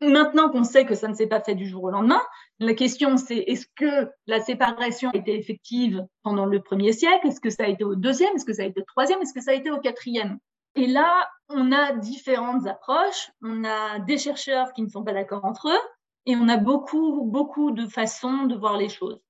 [0.00, 2.22] Maintenant qu'on sait que ça ne s'est pas fait du jour au lendemain,
[2.60, 7.26] la question c'est est-ce que la séparation a été effective pendant le premier siècle?
[7.26, 8.32] Est-ce que ça a été au deuxième?
[8.36, 9.20] Est-ce que ça a été au troisième?
[9.20, 10.38] Est-ce que ça a été au quatrième?
[10.76, 13.32] Et là, on a différentes approches.
[13.42, 15.80] On a des chercheurs qui ne sont pas d'accord entre eux
[16.26, 19.20] et on a beaucoup, beaucoup de façons de voir les choses.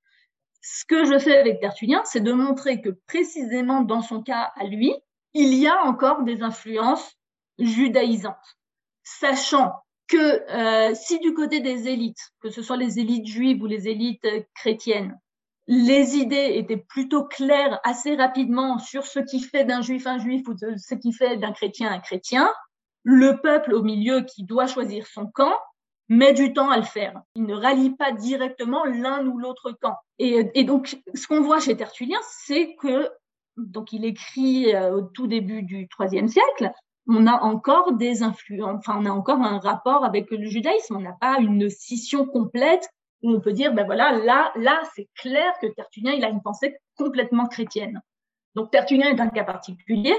[0.62, 4.64] Ce que je fais avec Tertullien, c'est de montrer que précisément dans son cas à
[4.64, 4.94] lui,
[5.35, 7.16] il y a encore des influences
[7.59, 8.59] judaïsantes,
[9.03, 9.72] sachant
[10.09, 14.27] que si du côté des élites, que ce soit les élites juives ou les élites
[14.55, 15.18] chrétiennes,
[15.68, 20.48] les idées étaient plutôt claires assez rapidement sur ce qui fait d'un juif un juif
[20.48, 22.51] ou ce qui fait d'un chrétien un chrétien,
[23.03, 25.55] le peuple au milieu qui doit choisir son camp
[26.09, 27.21] met du temps à le faire.
[27.35, 29.97] Il ne rallie pas directement l'un ou l'autre camp.
[30.18, 33.11] Et, donc, ce qu'on voit chez Tertullien, c'est que,
[33.57, 36.71] donc il écrit euh, au tout début du IIIe siècle,
[37.09, 40.97] on a encore des influences, enfin, on a encore un rapport avec le judaïsme.
[40.97, 42.88] On n'a pas une scission complète
[43.23, 46.42] où on peut dire, ben voilà, là, là, c'est clair que Tertullien, il a une
[46.42, 48.01] pensée complètement chrétienne.
[48.55, 50.14] Donc, Tertullien est un cas particulier.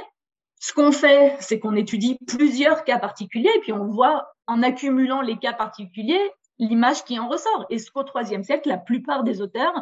[0.60, 5.22] Ce qu'on fait, c'est qu'on étudie plusieurs cas particuliers et puis on voit, en accumulant
[5.22, 7.66] les cas particuliers, l'image qui en ressort.
[7.70, 9.74] Et qu'au IIIe siècle, la plupart des auteurs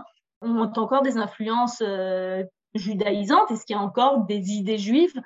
[0.42, 2.44] ont encore des influences euh,
[2.76, 5.20] judaïsantes Est-ce qu'il y a encore des idées juives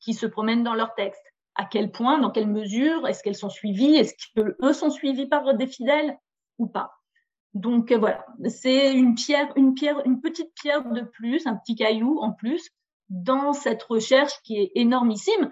[0.00, 1.24] qui se promènent dans leurs textes.
[1.56, 5.54] À quel point, dans quelle mesure Est-ce qu'elles sont suivies Est-ce qu'eux sont suivis par
[5.54, 6.16] des fidèles
[6.58, 6.92] ou pas?
[7.54, 11.76] Donc euh, voilà, c'est une pierre, une pierre, une petite pierre de plus, un petit
[11.76, 12.70] caillou en plus
[13.08, 15.50] dans cette recherche qui est énormissime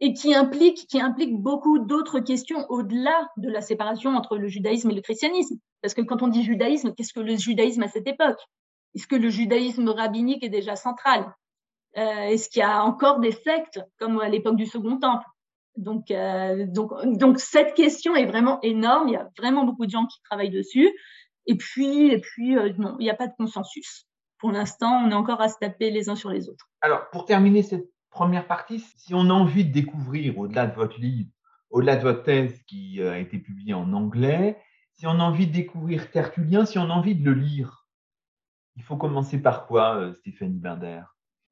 [0.00, 4.90] et qui implique, qui implique beaucoup d'autres questions au-delà de la séparation entre le judaïsme
[4.90, 5.56] et le christianisme.
[5.82, 8.40] Parce que quand on dit judaïsme, qu'est-ce que le judaïsme à cette époque?
[8.94, 11.32] Est-ce que le judaïsme rabbinique est déjà central?
[11.98, 15.26] Euh, Est-ce qu'il y a encore des sectes comme à l'époque du Second Temple?
[15.76, 19.08] Donc, euh, donc, donc cette question est vraiment énorme.
[19.08, 20.90] Il y a vraiment beaucoup de gens qui travaillent dessus.
[21.46, 24.06] Et puis, et puis euh, non, il n'y a pas de consensus.
[24.38, 26.68] Pour l'instant, on est encore à se taper les uns sur les autres.
[26.80, 31.00] Alors, pour terminer cette première partie, si on a envie de découvrir, au-delà de votre
[31.00, 31.30] livre,
[31.70, 34.58] au-delà de votre thèse qui euh, a été publiée en anglais,
[34.94, 37.86] si on a envie de découvrir Tertullien, si on a envie de le lire,
[38.76, 41.02] il faut commencer par quoi, euh, Stéphanie Binder?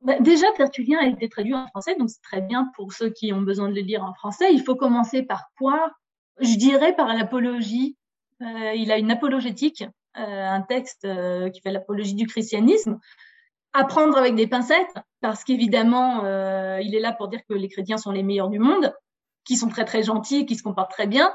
[0.02, 3.32] Bah, déjà, Tertullien a été traduit en français, donc c'est très bien pour ceux qui
[3.32, 4.52] ont besoin de le lire en français.
[4.52, 5.92] Il faut commencer par quoi?
[6.40, 7.96] Je dirais par l'apologie
[8.40, 11.06] euh, il a une apologétique, un texte
[11.52, 13.00] qui fait l'apologie du christianisme.
[13.72, 16.22] Apprendre avec des pincettes, parce qu'évidemment,
[16.78, 18.94] il est là pour dire que les chrétiens sont les meilleurs du monde,
[19.44, 21.32] qui sont très très gentils, qui se comportent très bien,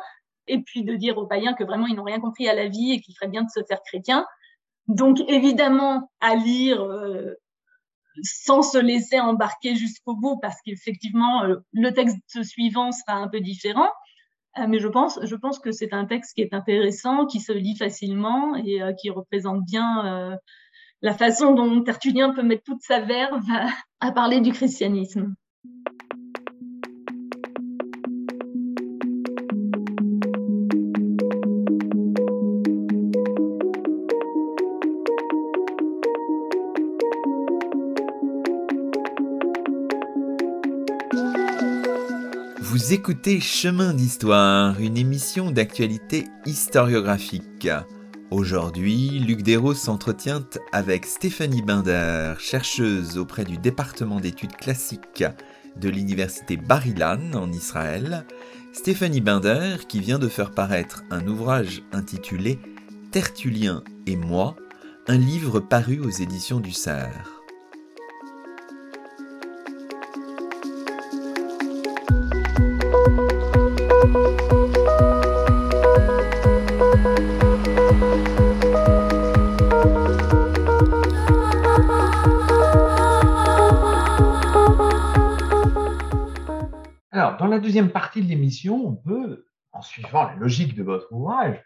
[0.48, 2.92] et puis de dire aux païens que vraiment ils n'ont rien compris à la vie
[2.92, 4.26] et qu'il ferait bien de se faire chrétien.
[4.88, 6.86] Donc évidemment, à lire
[8.22, 13.90] sans se laisser embarquer jusqu'au bout, parce qu'effectivement, le texte suivant sera un peu différent.
[14.60, 17.52] Euh, mais je pense, je pense que c'est un texte qui est intéressant, qui se
[17.52, 20.36] lit facilement et euh, qui représente bien euh,
[21.04, 23.44] la façon dont Tertullien peut mettre toute sa verve
[24.00, 25.36] à parler du christianisme.
[42.62, 47.68] Vous écoutez Chemin d'Histoire, une émission d'actualité historiographique.
[48.34, 55.24] Aujourd'hui, Luc Dérault s'entretient avec Stéphanie Binder, chercheuse auprès du département d'études classiques
[55.80, 58.26] de l'université Bar-Ilan en Israël.
[58.74, 62.58] Stéphanie Binder qui vient de faire paraître un ouvrage intitulé
[63.12, 64.56] Tertullien et moi,
[65.08, 67.33] un livre paru aux éditions du Cerf.
[87.44, 91.62] Dans la deuxième partie de l'émission, on peut, en suivant la logique de votre ouvrage,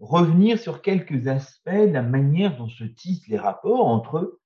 [0.00, 4.38] revenir sur quelques aspects de la manière dont se tissent les rapports entre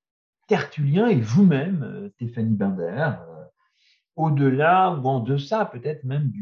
[0.49, 3.45] Tertullien et vous-même, euh, Stéphanie Binder, euh,
[4.17, 6.33] au-delà ou en deçà peut-être même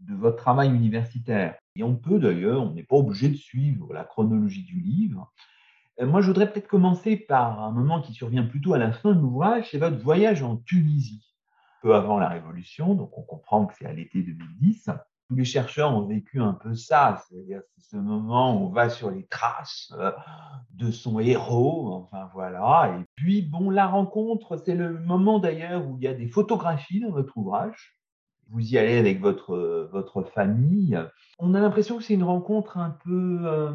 [0.00, 1.56] de votre travail universitaire.
[1.76, 5.30] Et on peut d'ailleurs, on n'est pas obligé de suivre la chronologie du livre.
[6.00, 9.12] Euh, moi, je voudrais peut-être commencer par un moment qui survient plutôt à la fin
[9.12, 11.31] de l'ouvrage, c'est votre voyage en Tunisie,
[11.82, 14.90] peu avant la Révolution, donc on comprend que c'est à l'été 2010.
[15.28, 19.10] Tous les chercheurs ont vécu un peu ça, c'est-à-dire ce moment où on va sur
[19.10, 20.12] les traces euh,
[20.70, 22.96] de son héros, enfin voilà.
[22.98, 27.00] Et puis, bon, la rencontre, c'est le moment d'ailleurs où il y a des photographies
[27.00, 27.98] dans votre ouvrage.
[28.48, 30.98] Vous y allez avec votre, votre famille.
[31.38, 33.72] On a l'impression que c'est une rencontre un peu euh,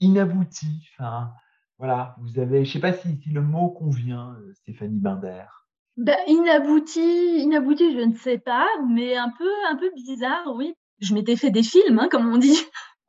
[0.00, 0.88] inaboutie.
[0.94, 1.32] Enfin,
[1.78, 5.46] voilà, vous avez, je ne sais pas si, si, le mot convient, euh, Stéphanie Binder.
[5.96, 10.74] Ben, inabouti, inabouti, je ne sais pas, mais un peu, un peu bizarre, oui.
[11.00, 12.58] Je m'étais fait des films, hein, comme on dit.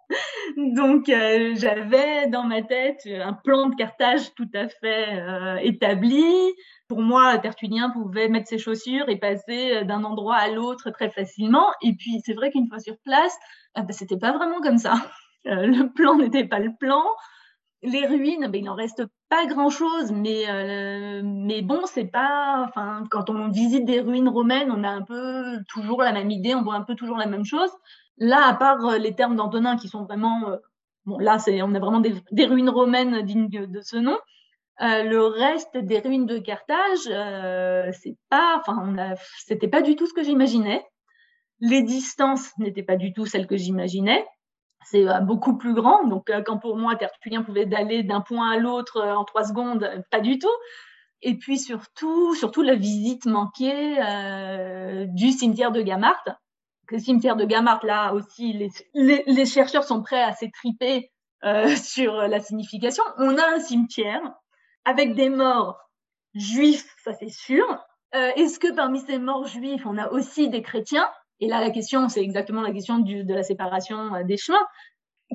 [0.57, 6.25] Donc, euh, j'avais dans ma tête un plan de cartage tout à fait euh, établi.
[6.89, 11.67] Pour moi, Tertullien pouvait mettre ses chaussures et passer d'un endroit à l'autre très facilement.
[11.81, 13.35] Et puis, c'est vrai qu'une fois sur place,
[13.75, 14.95] ah ben, c'était pas vraiment comme ça.
[15.45, 17.03] Euh, le plan n'était pas le plan.
[17.83, 20.45] Les ruines, ben, il n'en reste pas grand-chose, mais,
[21.23, 22.65] mais bon, c'est pas.
[22.67, 26.55] Enfin, quand on visite des ruines romaines, on a un peu toujours la même idée,
[26.55, 27.71] on voit un peu toujours la même chose.
[28.17, 30.57] Là, à part euh, les termes d'Antonin qui sont vraiment, euh,
[31.05, 34.17] bon, là, c'est, on a vraiment des, ruines romaines dignes de ce nom.
[34.81, 37.03] Euh, le reste des ruines de Carthage,
[37.93, 39.15] c'est pas, enfin,
[39.45, 40.83] c'était pas du tout ce que j'imaginais.
[41.59, 44.25] Les distances n'étaient pas du tout celles que j'imaginais.
[44.85, 46.05] C'est beaucoup plus grand.
[46.05, 50.19] Donc, quand pour moi, Tertullien pouvait aller d'un point à l'autre en trois secondes, pas
[50.19, 50.47] du tout.
[51.21, 53.95] Et puis surtout, surtout la visite manquée
[55.07, 56.23] du cimetière de Gamart,
[56.93, 61.11] le cimetière de Gamart, là aussi, les, chercheurs sont prêts à s'étriper
[61.43, 63.03] euh, sur la signification.
[63.17, 64.21] On a un cimetière
[64.85, 65.79] avec des morts
[66.35, 67.65] juifs, ça c'est sûr.
[68.15, 71.09] Euh, est-ce que parmi ces morts juifs, on a aussi des chrétiens?
[71.43, 74.65] Et là, la question, c'est exactement la question de la séparation euh, des chemins.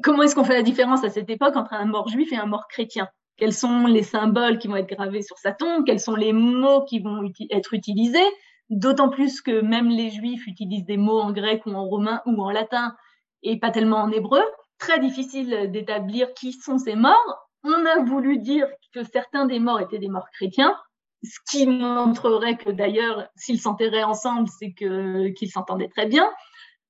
[0.03, 2.47] Comment est-ce qu'on fait la différence à cette époque entre un mort juif et un
[2.47, 3.11] mort chrétien?
[3.37, 5.85] Quels sont les symboles qui vont être gravés sur sa tombe?
[5.85, 8.25] Quels sont les mots qui vont être utilisés?
[8.71, 12.43] D'autant plus que même les juifs utilisent des mots en grec ou en romain ou
[12.43, 12.97] en latin
[13.43, 14.43] et pas tellement en hébreu.
[14.79, 17.51] Très difficile d'établir qui sont ces morts.
[17.65, 20.75] On a voulu dire que certains des morts étaient des morts chrétiens,
[21.23, 26.29] ce qui montrerait que d'ailleurs, s'ils s'enterraient ensemble, c'est qu'ils s'entendaient très bien.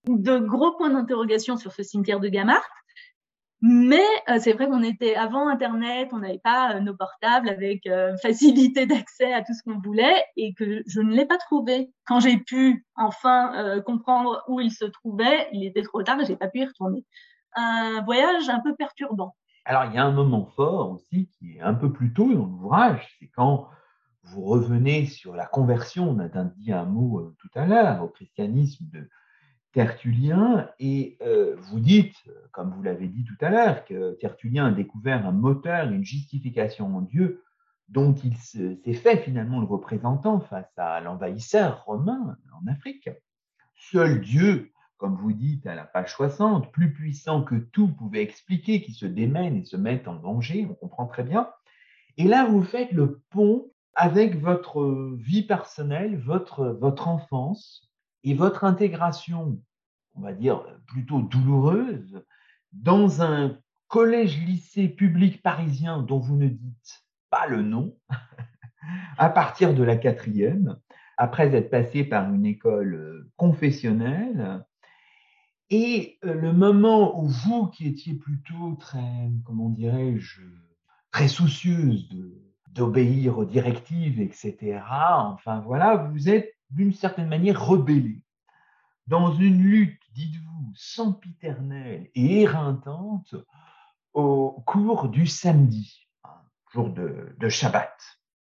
[0.07, 2.69] De gros points d'interrogation sur ce cimetière de Gamart.
[3.61, 7.87] Mais euh, c'est vrai qu'on était avant Internet, on n'avait pas euh, nos portables avec
[7.87, 11.91] euh, facilité d'accès à tout ce qu'on voulait et que je ne l'ai pas trouvé.
[12.07, 16.37] Quand j'ai pu enfin comprendre où il se trouvait, il était trop tard et j'ai
[16.37, 17.05] pas pu y retourner.
[17.57, 19.35] Un voyage un peu perturbant.
[19.65, 22.47] Alors il y a un moment fort aussi qui est un peu plus tôt dans
[22.47, 23.69] l'ouvrage, c'est quand
[24.31, 28.85] vous revenez sur la conversion, on a dit un mot tout à l'heure, au christianisme
[28.93, 29.09] de,
[29.73, 32.17] Tertullien et euh, vous dites,
[32.53, 36.97] comme vous l'avez dit tout à l'heure, que Tertullien a découvert un moteur, une justification
[36.97, 37.45] en Dieu
[37.89, 43.09] dont il s'est fait finalement le représentant face à l'envahisseur romain en Afrique.
[43.77, 48.83] Seul Dieu, comme vous dites à la page 60, plus puissant que tout, pouvait expliquer
[48.83, 51.49] qui se démène et se met en danger, on comprend très bien.
[52.17, 57.91] Et là, vous faites le pont avec votre vie personnelle, votre, enfance,
[58.23, 59.61] et votre intégration,
[60.15, 62.25] on va dire plutôt douloureuse,
[62.73, 63.59] dans un
[63.89, 67.99] collège-lycée public parisien dont vous ne dites pas le nom,
[69.19, 70.79] à partir de la quatrième,
[71.17, 74.65] après être passé par une école confessionnelle,
[75.71, 80.43] et le moment où vous, qui étiez plutôt très, comment dirais-je,
[81.11, 82.09] très soucieuse
[82.79, 88.23] d'obéir aux directives, etc., enfin voilà, vous êtes d'une certaine manière rebellée.
[89.09, 93.35] Dans une lutte, dites-vous, sempiternelle et éreintante
[94.15, 96.09] au cours du samedi,
[96.73, 97.97] jour de, Shabbat.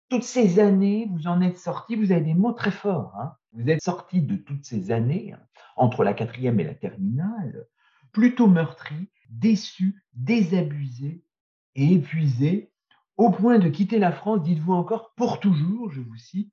[0.09, 3.17] Toutes ces années, vous en êtes sorti, vous avez des mots très forts.
[3.19, 3.35] Hein.
[3.53, 5.35] vous êtes sorti de toutes ces années,
[5.75, 7.67] entre la quatrième et la terminale,
[8.13, 11.25] plutôt meurtri, déçu, désabusé
[11.75, 12.72] et épuisé,
[13.17, 16.53] au point de quitter la France, dites-vous encore, pour toujours, je vous cite,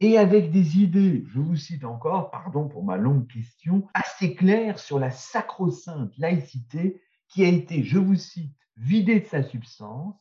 [0.00, 4.78] et avec des idées, je vous cite encore, pardon pour ma longue question, assez claires
[4.78, 10.14] sur la sacro-sainte laïcité qui a été, je vous cite, vidée de sa substance,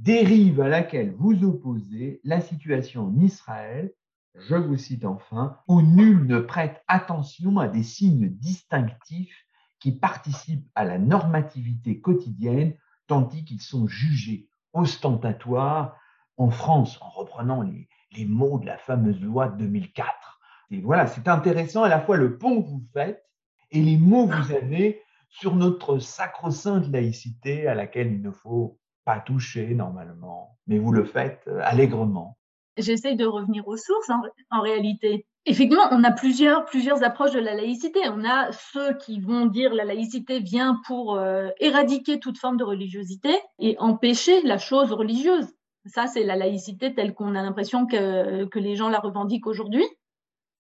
[0.00, 3.94] dérive à laquelle vous opposez la situation en Israël,
[4.34, 9.46] je vous cite enfin, où nul ne prête attention à des signes distinctifs
[9.78, 12.74] qui participent à la normativité quotidienne,
[13.06, 15.96] tandis qu'ils sont jugés ostentatoires
[16.36, 20.40] en France, en reprenant les, les mots de la fameuse loi de 2004.
[20.70, 23.24] Et voilà, c'est intéressant à la fois le pont que vous faites
[23.70, 28.78] et les mots que vous avez sur notre sacro-sainte laïcité à laquelle il ne faut
[29.04, 32.38] pas toucher normalement, mais vous le faites euh, allègrement.
[32.76, 34.10] J'essaye de revenir aux sources
[34.50, 35.26] en, réalité.
[35.46, 38.00] Effectivement, on a plusieurs, plusieurs approches de la laïcité.
[38.08, 42.64] On a ceux qui vont dire la laïcité vient pour euh, éradiquer toute forme de
[42.64, 45.46] religiosité et empêcher la chose religieuse.
[45.86, 49.84] Ça, c'est la laïcité telle qu'on a l'impression que, que les gens la revendiquent aujourd'hui.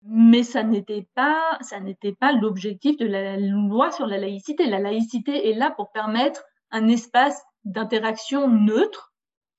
[0.04, 4.66] Mais ça n'était pas, ça n'était pas l'objectif de la loi sur la laïcité.
[4.66, 6.42] La laïcité est là pour permettre
[6.72, 9.11] un espace d'interaction neutre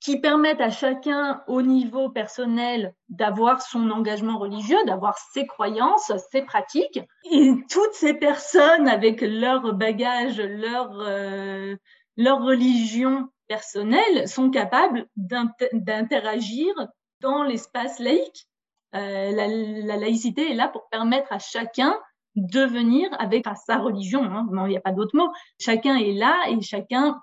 [0.03, 6.41] qui permettent à chacun au niveau personnel d'avoir son engagement religieux, d'avoir ses croyances, ses
[6.41, 6.99] pratiques.
[7.31, 11.77] Et toutes ces personnes avec leur bagage, leur, euh,
[12.17, 16.73] leur religion personnelle sont capables d'interagir
[17.21, 18.49] dans l'espace laïque.
[18.95, 21.97] Euh, la, la, laïcité est là pour permettre à chacun
[22.35, 24.23] de venir avec sa religion.
[24.25, 25.29] Hein, il n'y a pas d'autre mot.
[25.59, 27.21] Chacun est là et chacun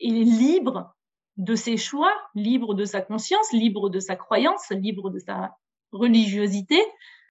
[0.00, 0.95] est libre
[1.36, 5.56] de ses choix, libre de sa conscience, libre de sa croyance, libre de sa
[5.92, 6.82] religiosité.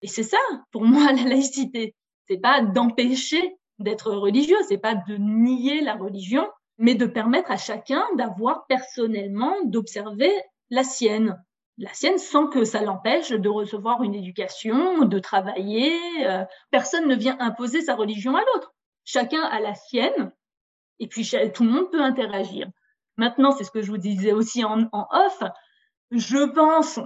[0.02, 0.38] Et c'est ça,
[0.72, 1.96] pour moi, la laïcité.
[2.28, 6.48] C'est pas d'empêcher d'être religieux, c'est pas de nier la religion,
[6.78, 10.32] mais de permettre à chacun d'avoir personnellement, d'observer
[10.70, 11.42] la sienne.
[11.78, 16.00] La sienne sans que ça l'empêche de recevoir une éducation, de travailler.
[16.26, 18.74] Euh, personne ne vient imposer sa religion à l'autre.
[19.04, 20.32] Chacun a la sienne,
[21.00, 22.68] et puis tout le monde peut interagir.
[23.18, 25.44] Maintenant, c'est ce que je vous disais aussi en, off,
[26.12, 27.00] je pense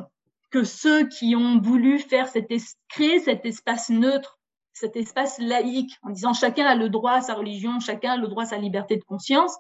[0.52, 2.52] que ceux qui ont voulu faire cet
[2.90, 4.40] créer cet espace neutre,
[4.74, 8.28] cet espace laïque, en disant chacun a le droit à sa religion, chacun a le
[8.28, 9.56] droit à sa liberté de conscience,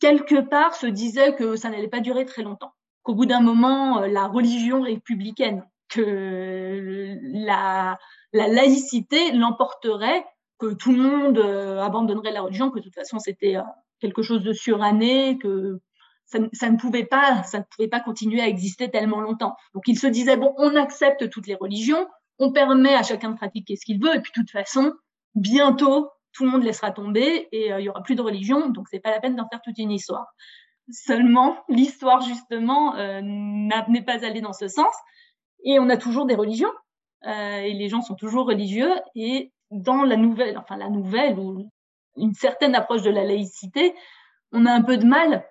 [0.00, 2.72] quelque part se disaient que ça n'allait pas durer très longtemps,
[3.02, 7.98] qu'au bout d'un moment, euh, la religion républicaine, que la,
[8.32, 10.26] la laïcité l'emporterait,
[10.58, 13.62] que tout le monde euh, abandonnerait la religion, que de toute façon c'était euh,
[14.04, 15.80] quelque chose de suranné, que
[16.26, 19.56] ça, ne pouvait pas, ça ne pouvait pas continuer à exister tellement longtemps.
[19.72, 22.06] Donc il se disait bon, on accepte toutes les religions,
[22.38, 24.92] on permet à chacun de pratiquer ce qu'il veut, et puis de toute façon,
[25.34, 28.88] bientôt tout le monde laissera tomber et euh, il y aura plus de religion, donc
[28.90, 30.26] c'est pas la peine d'en faire toute une histoire.
[30.90, 34.94] Seulement, l'histoire justement euh, n'est pas allée dans ce sens,
[35.64, 36.72] et on a toujours des religions,
[37.26, 41.70] euh, et les gens sont toujours religieux, et dans la nouvelle, enfin la nouvelle ou
[42.16, 43.94] une certaine approche de la laïcité,
[44.52, 45.44] on a un peu de mal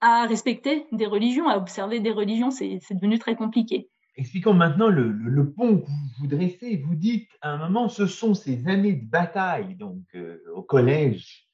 [0.00, 3.88] à respecter des religions, à observer des religions, c'est devenu très compliqué.
[4.16, 5.86] Expliquons maintenant le, pont que
[6.18, 6.76] vous, dressez.
[6.76, 11.48] Vous dites à un moment, ce sont ces années de bataille, donc euh, au collège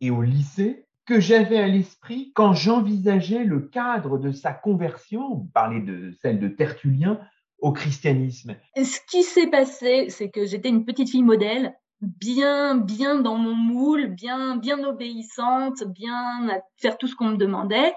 [0.00, 5.34] et au lycée, que j'avais à l'esprit quand j'envisageais le cadre de sa conversion.
[5.34, 7.20] Vous parlez de celle de Tertullien
[7.58, 8.56] au christianisme.
[8.76, 13.54] Ce qui s'est passé, c'est que j'étais une petite fille modèle bien, bien dans mon
[13.54, 17.94] moule, bien, bien obéissante, bien à faire tout ce qu'on me demandait,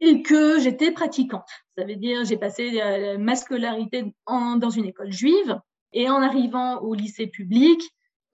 [0.00, 1.48] et que j'étais pratiquante.
[1.76, 5.58] Ça veut dire, j'ai passé euh, ma scolarité dans une école juive,
[5.92, 7.80] et en arrivant au lycée public,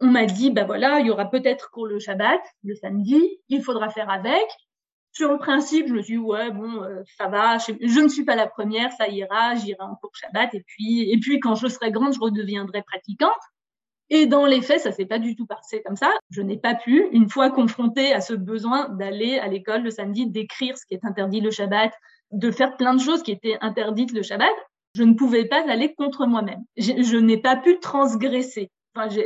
[0.01, 3.63] on m'a dit, bah voilà, il y aura peut-être cours le Shabbat, le samedi, il
[3.63, 4.47] faudra faire avec.
[5.13, 8.09] Sur le principe, je me suis dit, ouais, bon, euh, ça va, je, je, ne
[8.09, 11.55] suis pas la première, ça ira, j'irai en cours Shabbat, et puis, et puis quand
[11.55, 13.31] je serai grande, je redeviendrai pratiquante.
[14.11, 16.11] Et dans les faits, ça s'est pas du tout passé comme ça.
[16.31, 20.27] Je n'ai pas pu, une fois confrontée à ce besoin d'aller à l'école le samedi,
[20.27, 21.93] d'écrire ce qui est interdit le Shabbat,
[22.33, 24.53] de faire plein de choses qui étaient interdites le Shabbat,
[24.95, 26.63] je ne pouvais pas aller contre moi-même.
[26.77, 28.71] Je, n'ai pas pu transgresser.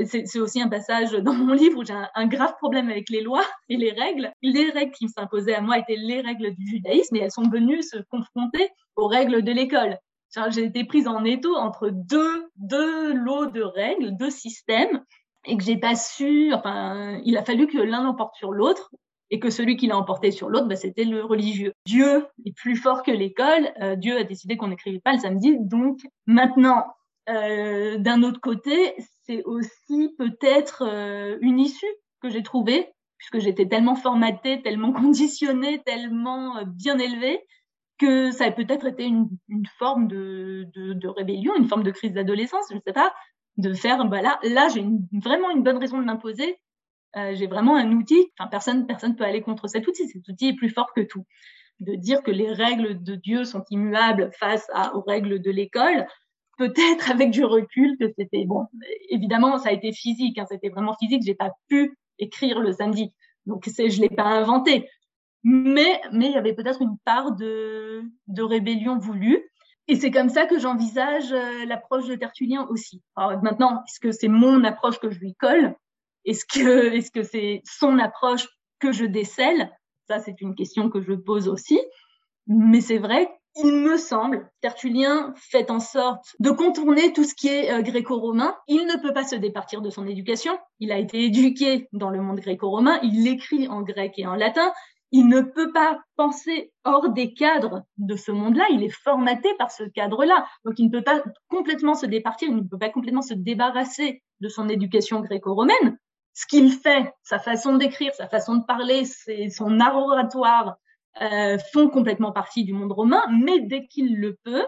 [0.05, 3.21] C'est aussi un passage dans mon livre où j'ai un, un, grave problème avec les
[3.21, 4.31] lois et les règles.
[4.43, 7.83] Les règles qui s'imposaient à moi étaient les règles du judaïsme et elles sont venues
[7.83, 9.99] se confronter aux règles de l'école.
[10.51, 15.03] J'ai été prise en étau entre deux, deux lots de règles, deux systèmes,
[15.45, 18.91] et que j'ai pas su, enfin, il a fallu que l'un l'emporte sur l'autre,
[19.31, 21.73] et que celui qui l'a emporté sur l'autre, bah, c'était le religieux.
[21.87, 23.73] Dieu est plus fort que l'école.
[23.81, 25.57] Euh, Dieu a décidé qu'on n'écrivait pas le samedi.
[25.59, 26.85] Donc maintenant,
[27.29, 31.87] euh, d'un autre côté, c'est aussi peut-être euh, une issue
[32.23, 37.41] que j'ai trouvée, puisque j'étais tellement formatée, tellement conditionnée, tellement bien élevée,
[37.99, 39.29] que ça a peut-être été une,
[39.79, 43.15] forme de, rébellion, une forme de crise d'adolescence, je ne sais pas,
[43.57, 46.59] de faire, bah là, là j'ai vraiment une bonne raison de m'imposer.
[47.17, 50.57] Euh, j'ai vraiment un outil, personne personne peut aller contre cet outil, cet outil est
[50.57, 51.25] plus fort que tout.
[51.81, 56.07] De dire que les règles de Dieu sont immuables face aux règles de l'école,
[56.59, 58.67] peut-être avec du recul que c'était bon.
[59.09, 61.23] Évidemment, ça a été physique, hein, c'était vraiment physique.
[61.25, 63.13] J'ai pas pu écrire le samedi,
[63.47, 64.89] donc je l'ai pas inventé
[65.49, 69.49] mais mais il y avait peut-être une part de, de rébellion voulue.
[69.87, 73.01] Et c'est comme ça que j'envisage euh, l'approche de Tertullien aussi.
[73.15, 75.77] Alors maintenant, est-ce que c'est mon approche que je lui colle?
[76.25, 78.49] Est-ce que est-ce que c'est son approche
[78.81, 79.71] que je décèle?
[80.09, 81.79] Ça, c'est une question que je pose aussi.
[82.49, 87.47] Mais c'est vrai, il me semble, Tertullien fait en sorte de contourner tout ce qui
[87.47, 88.57] est euh, gréco-romain.
[88.67, 90.59] Il ne peut pas se départir de son éducation.
[90.81, 92.99] Il a été éduqué dans le monde gréco-romain.
[93.05, 94.73] Il l'écrit en grec et en latin
[95.17, 99.71] il ne peut pas penser hors des cadres de ce monde-là, il est formaté par
[99.71, 100.47] ce cadre-là.
[100.67, 104.23] Donc il ne peut pas complètement se départir, il ne peut pas complètement se débarrasser
[104.41, 105.99] de son éducation gréco-romaine.
[106.35, 110.77] Ce qu'il fait, sa façon d'écrire, sa façon de parler, son art oratoire,
[111.23, 114.67] euh, font complètement partie du monde romain, mais dès qu'il le peut,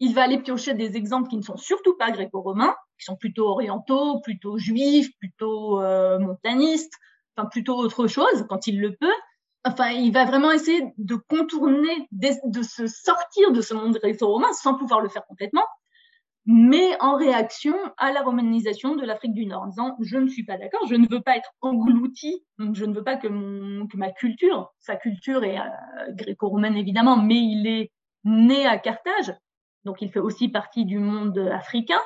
[0.00, 3.48] il va aller piocher des exemples qui ne sont surtout pas gréco-romains, qui sont plutôt
[3.48, 6.94] orientaux, plutôt juifs, plutôt euh, montanistes,
[7.36, 9.12] enfin plutôt autre chose quand il le peut.
[9.66, 14.74] Enfin, il va vraiment essayer de contourner, de se sortir de ce monde gréco-romain sans
[14.74, 15.64] pouvoir le faire complètement,
[16.46, 20.44] mais en réaction à la romanisation de l'Afrique du Nord, en disant je ne suis
[20.44, 24.72] pas d'accord, je ne veux pas être englouti, je ne veux pas que ma culture,
[24.78, 25.62] sa culture est euh,
[26.10, 27.90] gréco-romaine évidemment, mais il est
[28.22, 29.34] né à Carthage,
[29.84, 32.00] donc il fait aussi partie du monde africain.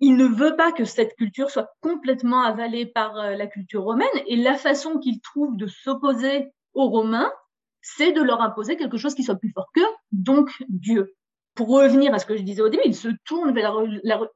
[0.00, 4.08] Il ne veut pas que cette culture soit complètement avalée par euh, la culture romaine,
[4.26, 7.32] et la façon qu'il trouve de s'opposer aux Romains,
[7.80, 11.14] c'est de leur imposer quelque chose qui soit plus fort qu'eux, donc Dieu
[11.54, 13.76] pour revenir à ce que je disais au début, il se tourne vers,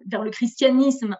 [0.06, 1.16] vers le christianisme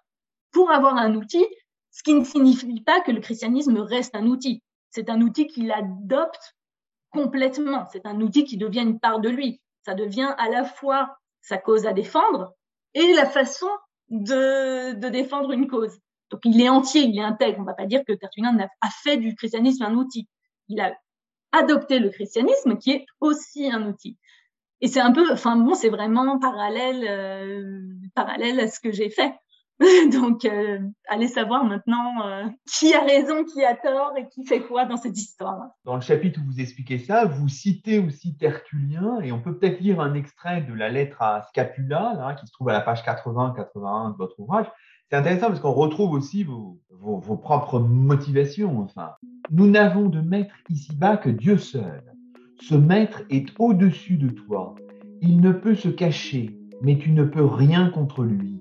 [0.53, 1.45] pour avoir un outil,
[1.91, 4.62] ce qui ne signifie pas que le christianisme reste un outil.
[4.91, 6.57] C'est un outil qu'il adopte
[7.11, 7.86] complètement.
[7.93, 9.61] C'est un outil qui devient une part de lui.
[9.84, 12.55] Ça devient à la fois sa cause à défendre
[12.95, 13.68] et la façon
[14.11, 15.98] de, de défendre une cause.
[16.30, 17.59] Donc il est entier, il est intègre.
[17.59, 20.28] On ne va pas dire que Tertullien a fait du christianisme un outil.
[20.68, 20.94] Il a
[21.52, 24.18] adopté le christianisme qui est aussi un outil.
[24.80, 27.82] Et c'est un peu, enfin bon, c'est vraiment parallèle, euh,
[28.14, 29.32] parallèle à ce que j'ai fait.
[30.12, 34.61] Donc, euh, allez savoir maintenant euh, qui a raison, qui a tort et qui fait
[34.61, 35.68] quoi dans cette histoire.
[35.85, 39.81] Dans le chapitre où vous expliquez ça, vous citez aussi Tertullien et on peut peut-être
[39.81, 43.03] lire un extrait de la lettre à Scapula, là, qui se trouve à la page
[43.03, 44.66] 80-81 de votre ouvrage.
[45.11, 48.81] C'est intéressant parce qu'on retrouve aussi vos, vos, vos propres motivations.
[48.81, 49.12] Enfin,
[49.51, 52.03] nous n'avons de maître ici-bas que Dieu seul.
[52.61, 54.74] Ce maître est au-dessus de toi.
[55.22, 58.57] Il ne peut se cacher, mais tu ne peux rien contre lui.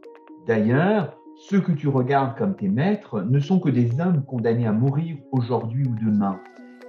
[0.48, 4.72] D'ailleurs, ceux que tu regardes comme tes maîtres ne sont que des hommes condamnés à
[4.72, 6.40] mourir aujourd'hui ou demain.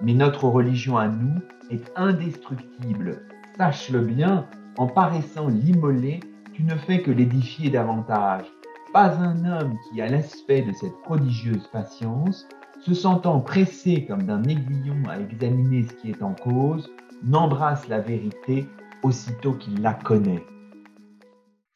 [0.00, 3.22] Mais notre religion à nous est indestructible.
[3.56, 4.46] Sache-le bien,
[4.78, 6.20] en paraissant l'immoler,
[6.52, 8.46] tu ne fais que l'édifier davantage.
[8.92, 12.48] Pas un homme qui, à l'aspect de cette prodigieuse patience,
[12.80, 16.88] se sentant pressé comme d'un aiguillon à examiner ce qui est en cause,
[17.24, 18.68] n'embrasse la vérité
[19.02, 20.44] aussitôt qu'il la connaît.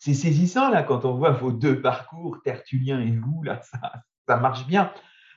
[0.05, 4.37] C'est saisissant là quand on voit vos deux parcours, Tertullien et vous, là, ça, ça
[4.37, 4.93] marche bien.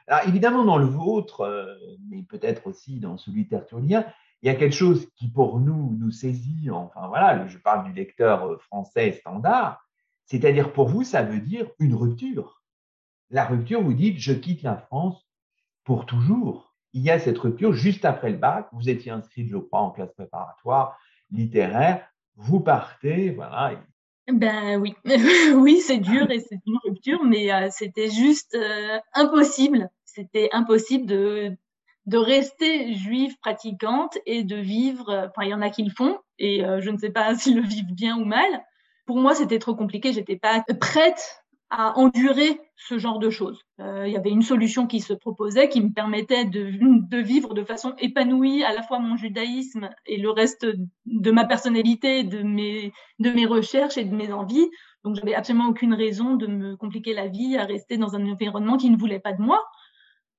[0.07, 1.75] Alors évidemment, dans le vôtre, euh,
[2.09, 4.07] mais peut-être aussi dans celui Tertullien,
[4.41, 7.93] il y a quelque chose qui pour nous nous saisit, enfin voilà, je parle du
[7.93, 9.85] lecteur euh, français standard,
[10.25, 12.63] c'est-à-dire pour vous, ça veut dire une rupture.
[13.29, 15.29] La rupture, vous dites, je quitte la France
[15.83, 18.67] pour toujours il y a cette rupture juste après le bac.
[18.71, 20.97] Vous étiez inscrit, je crois, en classe préparatoire
[21.29, 22.07] littéraire.
[22.35, 23.73] Vous partez, voilà.
[24.27, 24.95] Ben oui,
[25.53, 29.89] oui, c'est dur et c'est une rupture, mais euh, c'était juste euh, impossible.
[30.03, 31.55] C'était impossible de,
[32.07, 35.29] de rester juive pratiquante et de vivre.
[35.29, 37.55] Enfin, il y en a qui le font et euh, je ne sais pas s'ils
[37.55, 38.65] le vivent bien ou mal.
[39.05, 40.11] Pour moi, c'était trop compliqué.
[40.11, 41.44] J'étais pas prête
[41.77, 43.61] à endurer ce genre de choses.
[43.81, 47.65] Euh, il y avait une solution qui se proposait qui me permettait de, vivre de
[47.65, 50.65] façon épanouie à la fois mon judaïsme et le reste
[51.05, 54.69] de ma personnalité, de mes, recherches et de mes envies.
[55.03, 58.77] Donc, j'avais absolument aucune raison de me compliquer la vie à rester dans un environnement
[58.77, 59.61] qui ne voulait pas de moi.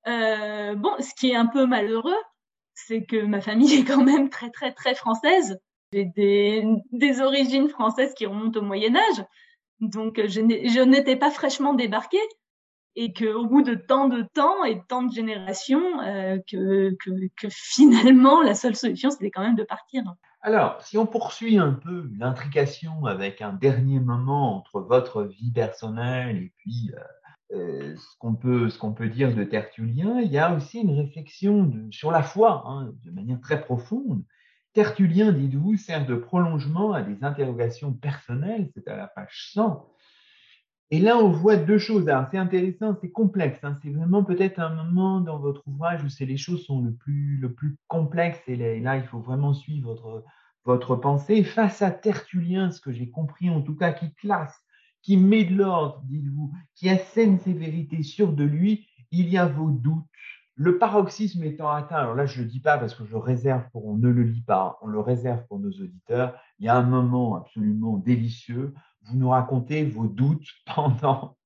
[0.09, 2.17] Euh, bon, ce qui est un peu malheureux,
[2.73, 5.61] c'est que ma famille est quand même très, très, très française.
[5.93, 6.11] J'ai
[6.93, 9.25] des origines françaises qui remontent au Moyen Âge.
[9.81, 12.19] Donc, je n'étais pas fraîchement débarquée
[12.97, 17.49] et qu'au bout de tant de temps et tant de générations, euh, que, que, que,
[17.51, 20.03] finalement, la seule solution, c'était quand même de partir.
[20.41, 26.37] Alors, si on poursuit un peu l'intrication avec un dernier moment entre votre vie personnelle
[26.37, 30.55] et puis euh, euh, ce qu'on peut, qu'on peut dire de Tertullien, il y a
[30.55, 34.23] aussi une réflexion sur la foi, hein, de manière très profonde,
[34.77, 39.91] Tertullien, dites-vous, sert de prolongement à des interrogations personnelles, c'est à la page 100.
[40.91, 42.05] Et là, on voit deux choses.
[42.31, 43.59] C'est intéressant, c'est complexe.
[43.63, 43.75] Hein.
[43.83, 47.57] C'est vraiment peut-être un moment dans votre ouvrage où les choses sont le plus, le
[47.89, 48.43] complexes.
[48.49, 50.25] Et là, il faut vraiment suivre votre,
[50.67, 51.43] votre pensée.
[51.43, 54.61] Face à Tertullien, ce que j'ai compris en tout cas, qui classe,
[55.01, 59.47] qui met de l'ordre, dites-vous, qui assène ses vérités sur de lui, il y a
[59.47, 60.05] vos doutes,
[60.57, 63.63] le paroxysme étant atteint, alors là je ne le dis pas parce que je réserve
[63.73, 66.77] pour, on ne le lit pas, on le réserve pour nos auditeurs, il y a
[66.77, 71.37] un moment absolument délicieux, vous nous racontez vos doutes pendant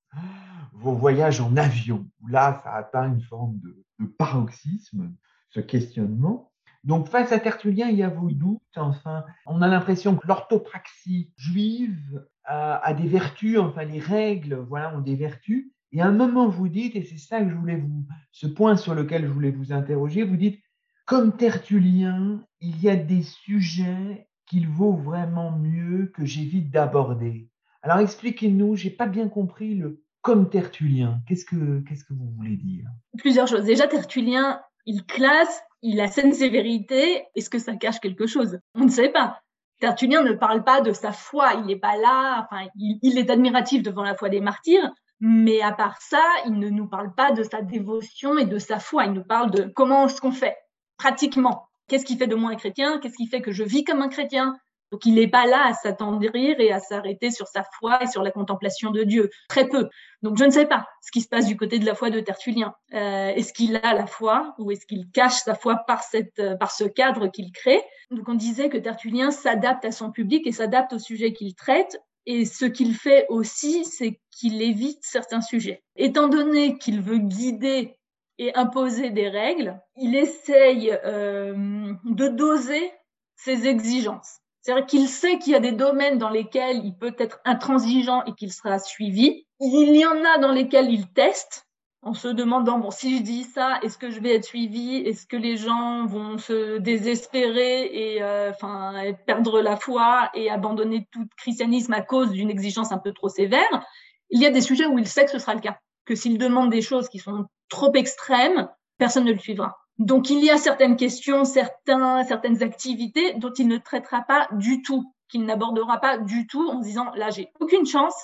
[0.71, 3.75] vos voyages en avion, là ça atteint une forme de,
[4.17, 5.13] paroxysme,
[5.51, 6.51] ce questionnement.
[6.83, 11.31] Donc face à Tertullien, il y a vos doutes, enfin, on a l'impression que l'orthopraxie
[11.35, 16.11] juive a, a, des vertus, enfin les règles voilà, ont des vertus, et à un
[16.11, 19.31] moment, vous dites, et c'est ça que je voulais vous, ce point sur lequel je
[19.31, 20.61] voulais vous interroger, vous dites,
[21.05, 27.49] Comme Tertullien, il y a des sujets qu'il vaut vraiment mieux que j'évite d'aborder.
[27.81, 31.21] Alors expliquez-nous, j'ai pas bien compris le comme Tertullien.
[31.27, 32.85] Qu'est-ce que qu'est-ce que vous voulez dire?
[33.17, 33.65] Plusieurs choses.
[33.65, 37.23] Déjà, Tertullien, il classe, il assène ses vérités.
[37.35, 38.59] Est-ce que ça cache quelque chose?
[38.75, 39.41] On ne sait pas.
[39.79, 43.81] Tertullien ne parle pas de sa foi, il n'est pas là, enfin, il, est admiratif
[43.81, 47.43] devant la foi des martyrs, mais à part ça, il ne nous parle pas de
[47.43, 50.57] sa dévotion et de sa foi, il nous parle de comment est-ce qu'on fait
[50.97, 51.69] pratiquement.
[51.87, 52.99] Qu'est-ce qui fait de moi un chrétien?
[52.99, 54.57] Qu'est-ce qui fait que je vis comme un chrétien?
[54.91, 58.23] Donc il n'est pas là à s'attendrir et à s'arrêter sur sa foi et sur
[58.23, 59.29] la contemplation de Dieu.
[59.47, 59.89] Très peu.
[60.21, 62.19] Donc je ne sais pas ce qui se passe du côté de la foi de
[62.19, 62.75] Tertullien.
[62.93, 66.01] Euh, est-ce qu'il a la foi ou est-ce qu'il cache sa foi par,
[66.39, 67.81] euh, par ce cadre qu'il crée?
[68.09, 71.97] Donc on disait que Tertullien s'adapte à son public et s'adapte au sujet qu'il traite.
[72.25, 75.83] Et ce qu'il fait aussi, c'est qu'il évite certains sujets.
[75.95, 77.97] Étant donné qu'il veut guider
[78.37, 82.91] et imposer des règles, il essaye euh, de doser
[83.35, 84.39] ses exigences.
[84.61, 88.33] C'est-à-dire qu'il sait qu'il y a des domaines dans lesquels il peut être intransigeant et
[88.33, 89.45] qu'il sera suivi.
[89.59, 91.67] Il y en a dans lesquels il teste
[92.03, 95.27] en se demandant, bon, si je dis ça, est-ce que je vais être suivi Est-ce
[95.27, 98.93] que les gens vont se désespérer et euh, enfin
[99.27, 103.85] perdre la foi et abandonner tout christianisme à cause d'une exigence un peu trop sévère?
[104.31, 106.39] Il y a des sujets où il sait que ce sera le cas, que s'il
[106.39, 109.77] demande des choses qui sont trop extrêmes, personne ne le suivra.
[109.99, 114.81] Donc il y a certaines questions, certains, certaines activités dont il ne traitera pas du
[114.81, 118.15] tout, qu'il n'abordera pas du tout en disant là j'ai aucune chance,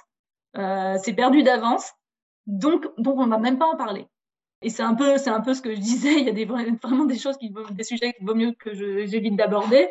[0.57, 1.91] euh, c'est perdu d'avance,
[2.47, 4.07] donc donc on va même pas en parler.
[4.63, 6.45] Et c'est un peu c'est un peu ce que je disais, il y a des,
[6.45, 9.89] vraiment des choses qui des sujets qu'il vaut mieux que j'évite d'aborder.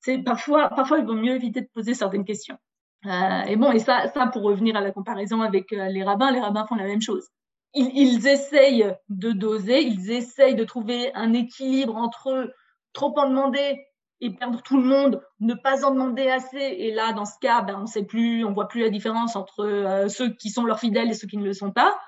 [0.00, 2.58] C'est parfois parfois il vaut mieux éviter de poser certaines questions.
[3.06, 6.30] Euh, et bon et ça ça pour revenir à la comparaison avec euh, les rabbins,
[6.30, 7.28] les rabbins font la même chose
[7.74, 12.54] ils, ils, essayent de doser, ils essayent de trouver un équilibre entre
[12.92, 13.84] trop en demander
[14.20, 16.56] et perdre tout le monde, ne pas en demander assez.
[16.56, 19.64] Et là, dans ce cas, ben, on sait plus, on voit plus la différence entre
[19.64, 21.98] euh, ceux qui sont leurs fidèles et ceux qui ne le sont pas.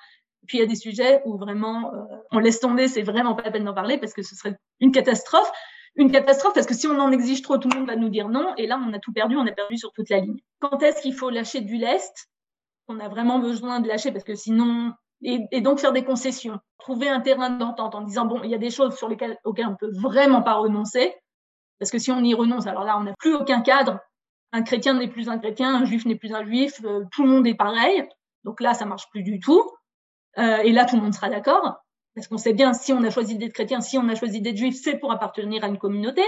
[0.46, 3.42] puis il y a des sujets où vraiment euh, on laisse tomber, c'est vraiment pas
[3.42, 5.50] la peine d'en parler parce que ce serait une catastrophe.
[5.96, 8.28] Une catastrophe parce que si on en exige trop, tout le monde va nous dire
[8.28, 8.54] non.
[8.56, 10.38] Et là, on a tout perdu, on a perdu sur toute la ligne.
[10.60, 12.28] Quand est-ce qu'il faut lâcher du lest?
[12.88, 14.92] On a vraiment besoin de lâcher parce que sinon,
[15.22, 18.58] et, donc faire des concessions, trouver un terrain d'entente en disant bon, il y a
[18.58, 21.14] des choses sur lesquelles auxquelles on peut vraiment pas renoncer,
[21.78, 23.98] parce que si on y renonce, alors là, on n'a plus aucun cadre.
[24.52, 27.28] Un chrétien n'est plus un chrétien, un juif n'est plus un juif, euh, tout le
[27.28, 28.08] monde est pareil.
[28.44, 29.62] Donc là, ça marche plus du tout.
[30.38, 31.76] Euh, et là, tout le monde sera d'accord,
[32.14, 34.56] parce qu'on sait bien si on a choisi d'être chrétien, si on a choisi d'être
[34.56, 36.22] juif, c'est pour appartenir à une communauté.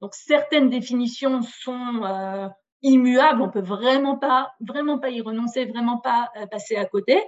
[0.00, 2.48] Donc certaines définitions sont euh,
[2.82, 7.22] immuables, on peut vraiment pas, vraiment pas y renoncer, vraiment pas passer à côté.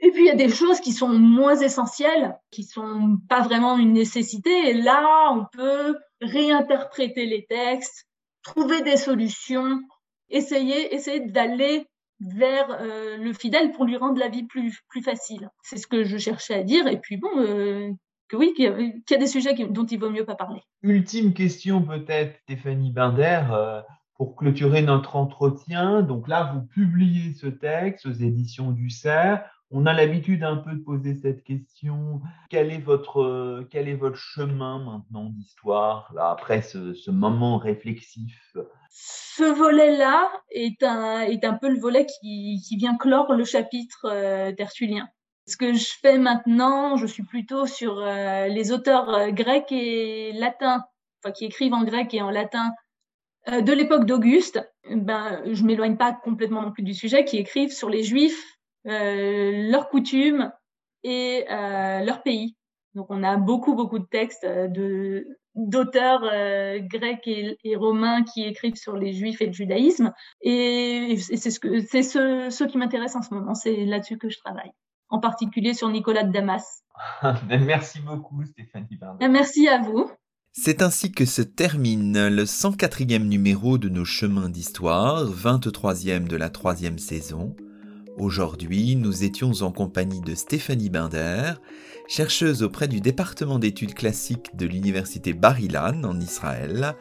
[0.00, 3.76] Et puis il y a des choses qui sont moins essentielles, qui sont pas vraiment
[3.76, 4.50] une nécessité.
[4.70, 8.06] Et là, on peut réinterpréter les textes,
[8.42, 9.80] trouver des solutions,
[10.30, 11.86] essayer, essayer d'aller
[12.20, 15.48] vers euh, le fidèle pour lui rendre la vie plus, plus facile.
[15.62, 16.86] C'est ce que je cherchais à dire.
[16.86, 17.90] Et puis bon, euh,
[18.28, 20.60] que oui, qu'il y, a des sujets dont il vaut mieux pas parler.
[20.82, 23.42] Ultime question peut-être, Stéphanie Binder.
[23.50, 23.80] Euh,
[24.14, 29.40] pour clôturer notre entretien, donc là, vous publiez ce texte aux éditions du CERF.
[29.72, 32.20] On a l'habitude un peu de poser cette question.
[32.48, 38.56] Quel est votre, quel est votre chemin maintenant d'histoire, là, après ce, ce, moment réflexif?
[38.90, 44.06] Ce volet-là est un, est un peu le volet qui, qui vient clore le chapitre
[44.06, 44.52] euh.
[45.46, 50.32] Ce que je fais maintenant, je suis plutôt sur euh, les auteurs euh, grecs et
[50.32, 50.84] latins,
[51.22, 52.72] enfin, qui écrivent en grec et en latin
[53.48, 54.60] euh, de l'époque d'Auguste.
[54.90, 58.59] Ben, je m'éloigne pas complètement non plus du sujet, qui écrivent sur les juifs euh,
[58.84, 60.50] leurs coutumes
[61.02, 62.56] et euh, leur pays.
[62.94, 68.22] Donc on a beaucoup beaucoup de textes euh, de d'auteurs euh, grecs et, et, romains
[68.22, 70.12] qui écrivent sur les juifs et le judaïsme
[70.42, 74.28] et, c'est ce que c'est ce, ce qui m'intéresse en ce moment c'est là-dessus que
[74.28, 74.70] je travaille
[75.08, 76.82] en particulier sur Nicolas de Damas.
[77.48, 80.08] Ben, merci beaucoup Stéphanie Merci à vous.
[80.52, 86.50] C'est ainsi que se termine le 104e numéro de nos chemins d'histoire, 23e de la
[86.50, 87.56] troisième saison.
[88.18, 91.54] Aujourd'hui, nous étions en compagnie de Stéphanie Binder,
[92.06, 96.96] chercheuse auprès du département d'études classiques de l'université Bar-Ilan en Israël.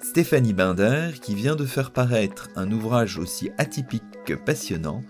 [0.00, 5.02] Stéphanie Binder qui vient de faire paraître un ouvrage aussi atypique que passionnant,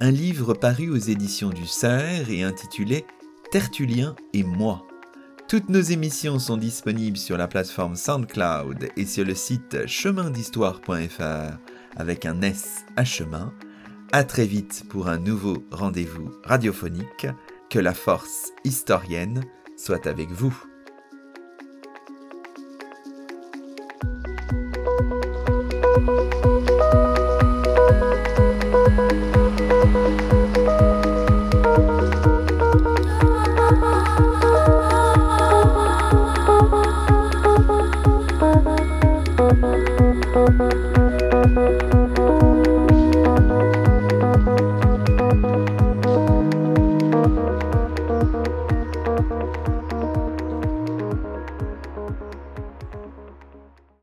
[0.00, 3.04] un livre paru aux éditions du Cerf et intitulé
[3.50, 4.86] Tertullien et moi.
[5.48, 11.58] Toutes nos émissions sont disponibles sur la plateforme SoundCloud et sur le site chemindhistoire.fr
[11.96, 13.52] avec un S à chemin.
[14.12, 17.28] À très vite pour un nouveau rendez-vous radiophonique.
[17.68, 19.44] Que la force historienne
[19.76, 20.52] soit avec vous.